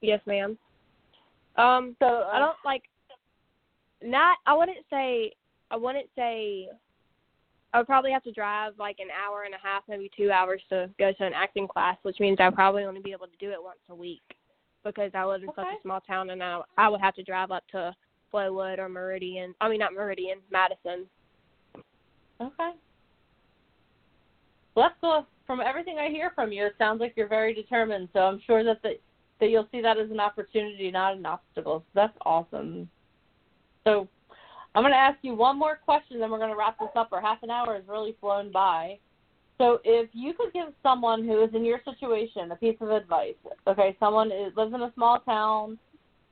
Yes, 0.00 0.20
ma'am. 0.26 0.58
Um, 1.56 1.96
So 1.98 2.06
uh, 2.06 2.30
I 2.32 2.38
don't 2.38 2.56
like. 2.64 2.82
Not. 4.02 4.38
I 4.46 4.54
wouldn't 4.54 4.84
say. 4.90 5.32
I 5.70 5.76
wouldn't 5.76 6.08
say. 6.16 6.68
I 7.72 7.78
would 7.78 7.88
probably 7.88 8.12
have 8.12 8.22
to 8.22 8.32
drive 8.32 8.74
like 8.78 8.98
an 9.00 9.08
hour 9.10 9.42
and 9.42 9.54
a 9.54 9.58
half, 9.60 9.82
maybe 9.88 10.08
two 10.16 10.30
hours 10.30 10.62
to 10.68 10.88
go 10.96 11.10
to 11.12 11.26
an 11.26 11.32
acting 11.34 11.66
class, 11.66 11.96
which 12.02 12.20
means 12.20 12.38
I 12.40 12.48
probably 12.50 12.84
only 12.84 13.00
be 13.00 13.10
able 13.10 13.26
to 13.26 13.36
do 13.40 13.50
it 13.50 13.60
once 13.60 13.80
a 13.88 13.94
week 13.94 14.22
because 14.84 15.10
I 15.12 15.24
live 15.24 15.42
in 15.42 15.48
such 15.56 15.66
a 15.66 15.82
small 15.82 16.00
town, 16.00 16.30
and 16.30 16.42
I 16.42 16.60
I 16.78 16.88
would 16.88 17.00
have 17.00 17.14
to 17.16 17.24
drive 17.24 17.50
up 17.50 17.64
to 17.72 17.94
Flowood 18.32 18.78
or 18.78 18.88
Meridian. 18.88 19.54
I 19.60 19.68
mean, 19.68 19.78
not 19.78 19.92
Meridian, 19.92 20.38
Madison. 20.50 21.06
Okay. 22.40 22.70
Well, 24.74 24.88
that's 24.88 24.94
cool. 25.00 25.26
From 25.46 25.60
everything 25.60 25.98
I 25.98 26.08
hear 26.08 26.32
from 26.34 26.52
you, 26.52 26.66
it 26.66 26.74
sounds 26.78 27.00
like 27.00 27.14
you're 27.16 27.28
very 27.28 27.54
determined. 27.54 28.08
So 28.12 28.20
I'm 28.20 28.40
sure 28.46 28.64
that 28.64 28.82
the, 28.82 28.98
that 29.40 29.50
you'll 29.50 29.68
see 29.70 29.80
that 29.80 29.98
as 29.98 30.10
an 30.10 30.20
opportunity, 30.20 30.90
not 30.90 31.16
an 31.16 31.26
obstacle. 31.26 31.80
So 31.80 31.90
that's 31.94 32.16
awesome. 32.24 32.88
So 33.84 34.08
I'm 34.74 34.82
going 34.82 34.92
to 34.92 34.98
ask 34.98 35.18
you 35.22 35.34
one 35.34 35.58
more 35.58 35.78
question, 35.84 36.18
then 36.18 36.30
we're 36.30 36.38
going 36.38 36.50
to 36.50 36.56
wrap 36.56 36.78
this 36.78 36.88
up. 36.96 37.10
Our 37.12 37.20
half 37.20 37.42
an 37.42 37.50
hour 37.50 37.74
has 37.74 37.84
really 37.86 38.16
flown 38.20 38.50
by. 38.50 38.98
So 39.58 39.78
if 39.84 40.10
you 40.12 40.34
could 40.34 40.52
give 40.52 40.72
someone 40.82 41.24
who 41.24 41.44
is 41.44 41.50
in 41.54 41.64
your 41.64 41.80
situation 41.84 42.50
a 42.50 42.56
piece 42.56 42.76
of 42.80 42.90
advice, 42.90 43.36
okay, 43.68 43.96
someone 44.00 44.32
is, 44.32 44.52
lives 44.56 44.74
in 44.74 44.82
a 44.82 44.92
small 44.94 45.20
town 45.20 45.78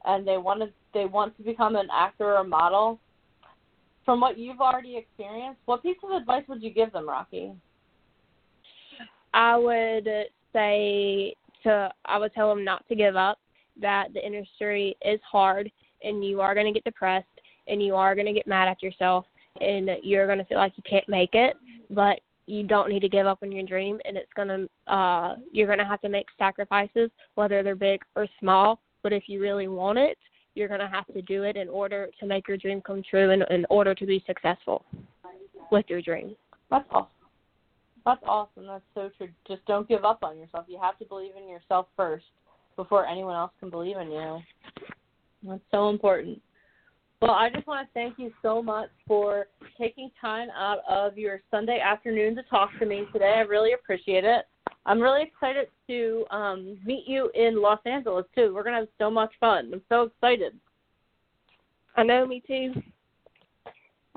and 0.05 0.27
they 0.27 0.39
want 0.39 0.61
to 0.61 0.71
they 0.93 1.05
want 1.05 1.37
to 1.37 1.45
become 1.45 1.77
an 1.77 1.87
actor 1.93 2.37
or 2.37 2.45
model, 2.45 2.99
from 4.05 4.21
what 4.21 4.37
you've 4.37 4.61
already 4.61 4.97
experienced, 4.97 5.61
what 5.67 5.83
piece 5.83 5.97
of 6.03 6.11
advice 6.11 6.43
would 6.49 6.63
you 6.63 6.71
give 6.71 6.93
them, 6.93 7.09
Rocky? 7.09 7.53
I 9.33 9.57
would 9.57 10.09
say 10.53 11.35
to 11.63 11.91
I 12.05 12.19
would 12.19 12.35
tell 12.35 12.49
them 12.49 12.65
not 12.65 12.87
to 12.89 12.97
give 12.97 13.15
up. 13.15 13.39
That 13.81 14.13
the 14.13 14.27
industry 14.27 14.97
is 15.03 15.21
hard, 15.31 15.71
and 16.03 16.25
you 16.25 16.41
are 16.41 16.55
going 16.55 16.67
to 16.67 16.73
get 16.73 16.85
depressed, 16.85 17.27
and 17.67 17.83
you 17.83 17.95
are 17.95 18.15
going 18.15 18.27
to 18.27 18.33
get 18.33 18.47
mad 18.47 18.69
at 18.69 18.83
yourself, 18.83 19.25
and 19.61 19.91
you're 20.03 20.27
going 20.27 20.39
to 20.39 20.45
feel 20.45 20.59
like 20.59 20.73
you 20.77 20.83
can't 20.89 21.09
make 21.09 21.35
it. 21.35 21.57
But 21.91 22.21
you 22.47 22.65
don't 22.65 22.89
need 22.89 23.01
to 23.01 23.09
give 23.09 23.27
up 23.27 23.39
on 23.43 23.53
your 23.53 23.65
dream, 23.65 24.01
and 24.05 24.17
it's 24.17 24.33
going 24.35 24.49
to 24.49 24.93
uh 24.93 25.37
you're 25.53 25.67
going 25.67 25.79
to 25.79 25.85
have 25.85 26.01
to 26.01 26.09
make 26.09 26.27
sacrifices, 26.39 27.11
whether 27.35 27.63
they're 27.63 27.75
big 27.75 28.01
or 28.17 28.27
small. 28.41 28.81
But 29.03 29.13
if 29.13 29.25
you 29.27 29.41
really 29.41 29.69
want 29.69 29.99
it, 29.99 30.19
you're 30.55 30.69
going 30.69 30.81
to 30.81 30.89
have 30.89 31.07
to 31.15 31.23
do 31.23 31.45
it 31.45 31.57
in 31.57 31.69
order 31.69 32.09
to 32.21 32.27
make 32.27 32.49
your 32.49 32.57
dream 32.57 32.81
come 32.81 33.03
true, 33.09 33.31
and 33.31 33.45
in 33.51 33.65
order 33.71 33.95
to 33.95 34.07
be 34.07 34.23
successful 34.27 34.85
with 35.71 35.87
your 35.89 36.03
dream. 36.03 36.37
That's 36.71 36.85
awesome. 36.91 37.09
That's 38.05 38.23
awesome. 38.27 38.67
That's 38.67 38.85
so 38.95 39.11
true. 39.17 39.29
Just 39.47 39.65
don't 39.67 39.89
give 39.89 40.05
up 40.05 40.23
on 40.23 40.37
yourself. 40.39 40.67
You 40.69 40.79
have 40.83 40.99
to 40.99 41.05
believe 41.05 41.33
in 41.41 41.49
yourself 41.49 41.87
first 41.97 42.25
before 42.77 43.07
anyone 43.07 43.37
else 43.37 43.53
can 43.61 43.71
believe 43.71 43.97
in 43.97 44.11
you. 44.11 44.41
That's 45.45 45.63
so 45.71 45.89
important. 45.89 46.41
Well, 47.23 47.31
I 47.31 47.51
just 47.51 47.69
want 47.69 47.87
to 47.87 47.93
thank 47.95 48.19
you 48.19 48.33
so 48.43 48.61
much 48.61 48.91
for 49.07 49.47
taking 49.79 50.11
time 50.21 50.49
out 50.59 50.79
of 50.89 51.17
your 51.17 51.41
Sunday 51.53 51.79
afternoon 51.79 52.35
to 52.35 52.43
talk 52.51 52.71
to 52.81 52.85
me 52.85 53.05
today. 53.13 53.35
I 53.37 53.43
really 53.43 53.75
appreciate 53.75 54.25
it. 54.25 54.47
I'm 54.87 55.01
really 55.01 55.23
excited 55.23 55.69
to 55.87 56.25
um, 56.33 56.77
meet 56.85 57.05
you 57.07 57.31
in 57.37 57.63
Los 57.63 57.79
Angeles 57.87 58.27
too. 58.35 58.53
We're 58.53 58.65
gonna 58.65 58.79
have 58.81 58.89
so 58.99 59.09
much 59.09 59.31
fun. 59.39 59.71
I'm 59.73 59.83
so 59.89 60.03
excited. 60.03 60.59
I 61.97 62.03
know, 62.03 62.27
me 62.27 62.43
too. 62.45 62.73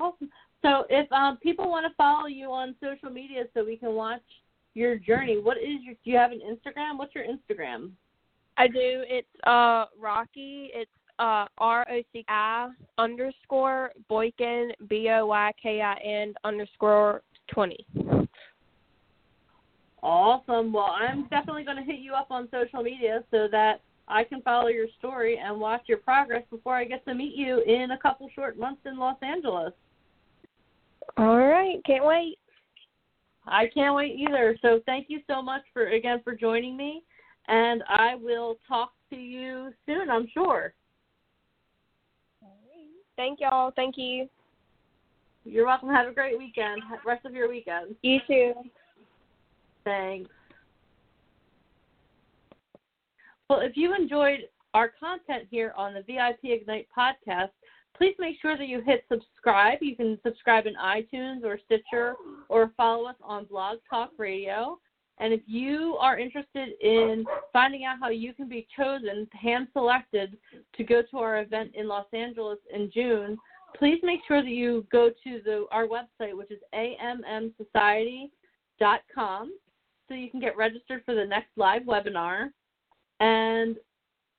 Awesome. 0.00 0.28
So 0.62 0.82
if 0.90 1.10
um, 1.12 1.36
people 1.40 1.70
want 1.70 1.86
to 1.86 1.94
follow 1.94 2.26
you 2.26 2.50
on 2.50 2.74
social 2.82 3.10
media 3.10 3.44
so 3.54 3.64
we 3.64 3.76
can 3.76 3.92
watch 3.92 4.24
your 4.74 4.98
journey, 4.98 5.38
what 5.40 5.58
is 5.58 5.80
your? 5.84 5.94
Do 6.04 6.10
you 6.10 6.16
have 6.16 6.32
an 6.32 6.40
Instagram? 6.40 6.98
What's 6.98 7.14
your 7.14 7.24
Instagram? 7.24 7.92
I 8.56 8.66
do. 8.66 8.74
It's 9.06 9.28
uh 9.46 9.84
Rocky. 9.96 10.70
It's 10.74 10.90
uh 11.18 11.46
R 11.58 11.86
O 11.90 12.02
C 12.12 12.24
I 12.28 12.68
underscore 12.98 13.90
Boykin 14.08 14.72
B 14.88 15.08
O 15.10 15.26
Y 15.26 15.52
K 15.62 15.80
I 15.80 15.94
N 16.04 16.34
underscore 16.44 17.22
twenty. 17.48 17.86
Awesome. 20.02 20.72
Well, 20.72 20.94
I'm 20.98 21.26
definitely 21.28 21.64
going 21.64 21.78
to 21.78 21.82
hit 21.82 21.98
you 21.98 22.12
up 22.14 22.28
on 22.30 22.48
social 22.52 22.82
media 22.82 23.24
so 23.30 23.48
that 23.50 23.80
I 24.06 24.22
can 24.22 24.40
follow 24.42 24.68
your 24.68 24.86
story 24.98 25.40
and 25.42 25.58
watch 25.58 25.82
your 25.86 25.98
progress 25.98 26.44
before 26.48 26.76
I 26.76 26.84
get 26.84 27.04
to 27.06 27.14
meet 27.14 27.34
you 27.34 27.60
in 27.62 27.90
a 27.90 27.98
couple 27.98 28.28
short 28.34 28.56
months 28.56 28.82
in 28.84 28.98
Los 28.98 29.16
Angeles. 29.22 29.72
All 31.16 31.38
right, 31.38 31.82
can't 31.84 32.04
wait. 32.04 32.38
I 33.46 33.66
can't 33.72 33.96
wait 33.96 34.16
either. 34.16 34.56
So 34.62 34.80
thank 34.86 35.06
you 35.08 35.20
so 35.26 35.42
much 35.42 35.62
for 35.72 35.88
again 35.88 36.20
for 36.22 36.36
joining 36.36 36.76
me, 36.76 37.02
and 37.48 37.82
I 37.88 38.14
will 38.16 38.58
talk 38.68 38.92
to 39.10 39.16
you 39.16 39.72
soon. 39.86 40.10
I'm 40.10 40.28
sure. 40.32 40.74
Thank 43.16 43.40
y'all. 43.40 43.72
Thank 43.74 43.96
you. 43.96 44.28
You're 45.44 45.66
welcome. 45.66 45.88
Have 45.88 46.08
a 46.08 46.12
great 46.12 46.36
weekend. 46.36 46.82
Rest 47.04 47.24
of 47.24 47.32
your 47.32 47.48
weekend. 47.48 47.94
You 48.02 48.18
too. 48.26 48.52
Thanks. 49.84 50.30
Well, 53.48 53.60
if 53.60 53.76
you 53.76 53.94
enjoyed 53.94 54.40
our 54.74 54.92
content 55.00 55.44
here 55.50 55.72
on 55.76 55.94
the 55.94 56.02
VIP 56.02 56.38
Ignite 56.42 56.88
podcast, 56.96 57.50
please 57.96 58.14
make 58.18 58.36
sure 58.42 58.58
that 58.58 58.66
you 58.66 58.80
hit 58.80 59.04
subscribe. 59.08 59.78
You 59.80 59.94
can 59.94 60.18
subscribe 60.24 60.66
in 60.66 60.74
iTunes 60.74 61.44
or 61.44 61.58
Stitcher 61.64 62.14
or 62.48 62.72
follow 62.76 63.06
us 63.06 63.16
on 63.22 63.44
Blog 63.44 63.78
Talk 63.88 64.10
Radio. 64.18 64.78
And 65.18 65.32
if 65.32 65.40
you 65.46 65.96
are 65.98 66.18
interested 66.18 66.78
in 66.80 67.24
finding 67.52 67.84
out 67.84 67.98
how 68.00 68.10
you 68.10 68.34
can 68.34 68.48
be 68.48 68.66
chosen, 68.76 69.28
hand 69.32 69.68
selected 69.72 70.36
to 70.76 70.84
go 70.84 71.02
to 71.10 71.18
our 71.18 71.40
event 71.40 71.70
in 71.74 71.88
Los 71.88 72.06
Angeles 72.12 72.58
in 72.72 72.90
June, 72.92 73.36
please 73.78 73.98
make 74.02 74.20
sure 74.28 74.42
that 74.42 74.50
you 74.50 74.86
go 74.92 75.08
to 75.08 75.40
the 75.44 75.64
our 75.70 75.86
website, 75.86 76.36
which 76.36 76.50
is 76.50 76.60
ammsociety.com, 76.74 79.52
so 80.08 80.14
you 80.14 80.30
can 80.30 80.40
get 80.40 80.56
registered 80.56 81.04
for 81.04 81.14
the 81.14 81.24
next 81.24 81.50
live 81.56 81.82
webinar. 81.82 82.50
And 83.20 83.76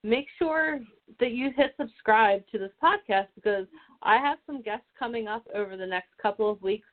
make 0.04 0.28
sure 0.38 0.80
that 1.20 1.32
you 1.32 1.52
hit 1.56 1.74
subscribe 1.80 2.44
to 2.52 2.60
this 2.60 2.72
podcast 2.84 3.28
because 3.36 3.66
I 4.04 4.18
have 4.18 4.38
some 4.46 4.62
guests 4.62 4.86
coming 4.98 5.28
up 5.28 5.48
over 5.56 5.76
the 5.76 5.88
next 5.88 6.10
couple 6.22 6.52
of 6.52 6.62
weeks 6.62 6.88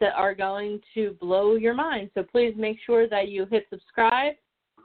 that 0.00 0.14
are 0.14 0.34
going 0.34 0.80
to 0.94 1.16
blow 1.20 1.54
your 1.54 1.74
mind. 1.74 2.10
So 2.14 2.22
please 2.22 2.54
make 2.56 2.78
sure 2.84 3.08
that 3.08 3.28
you 3.28 3.46
hit 3.46 3.66
subscribe. 3.70 4.34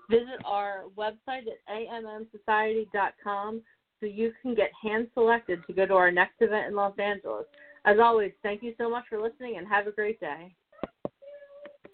Visit 0.09 0.41
our 0.45 0.83
website 0.97 1.43
at 1.47 1.67
ammsociety.com 1.69 3.61
so 3.99 4.05
you 4.05 4.33
can 4.41 4.55
get 4.55 4.71
hand 4.81 5.07
selected 5.13 5.61
to 5.67 5.73
go 5.73 5.85
to 5.85 5.93
our 5.93 6.11
next 6.11 6.35
event 6.41 6.67
in 6.67 6.75
Los 6.75 6.97
Angeles. 6.97 7.45
As 7.85 7.97
always, 8.01 8.31
thank 8.43 8.63
you 8.63 8.73
so 8.77 8.89
much 8.89 9.05
for 9.09 9.21
listening 9.21 9.57
and 9.57 9.67
have 9.67 9.87
a 9.87 9.91
great 9.91 10.19
day. 10.19 10.53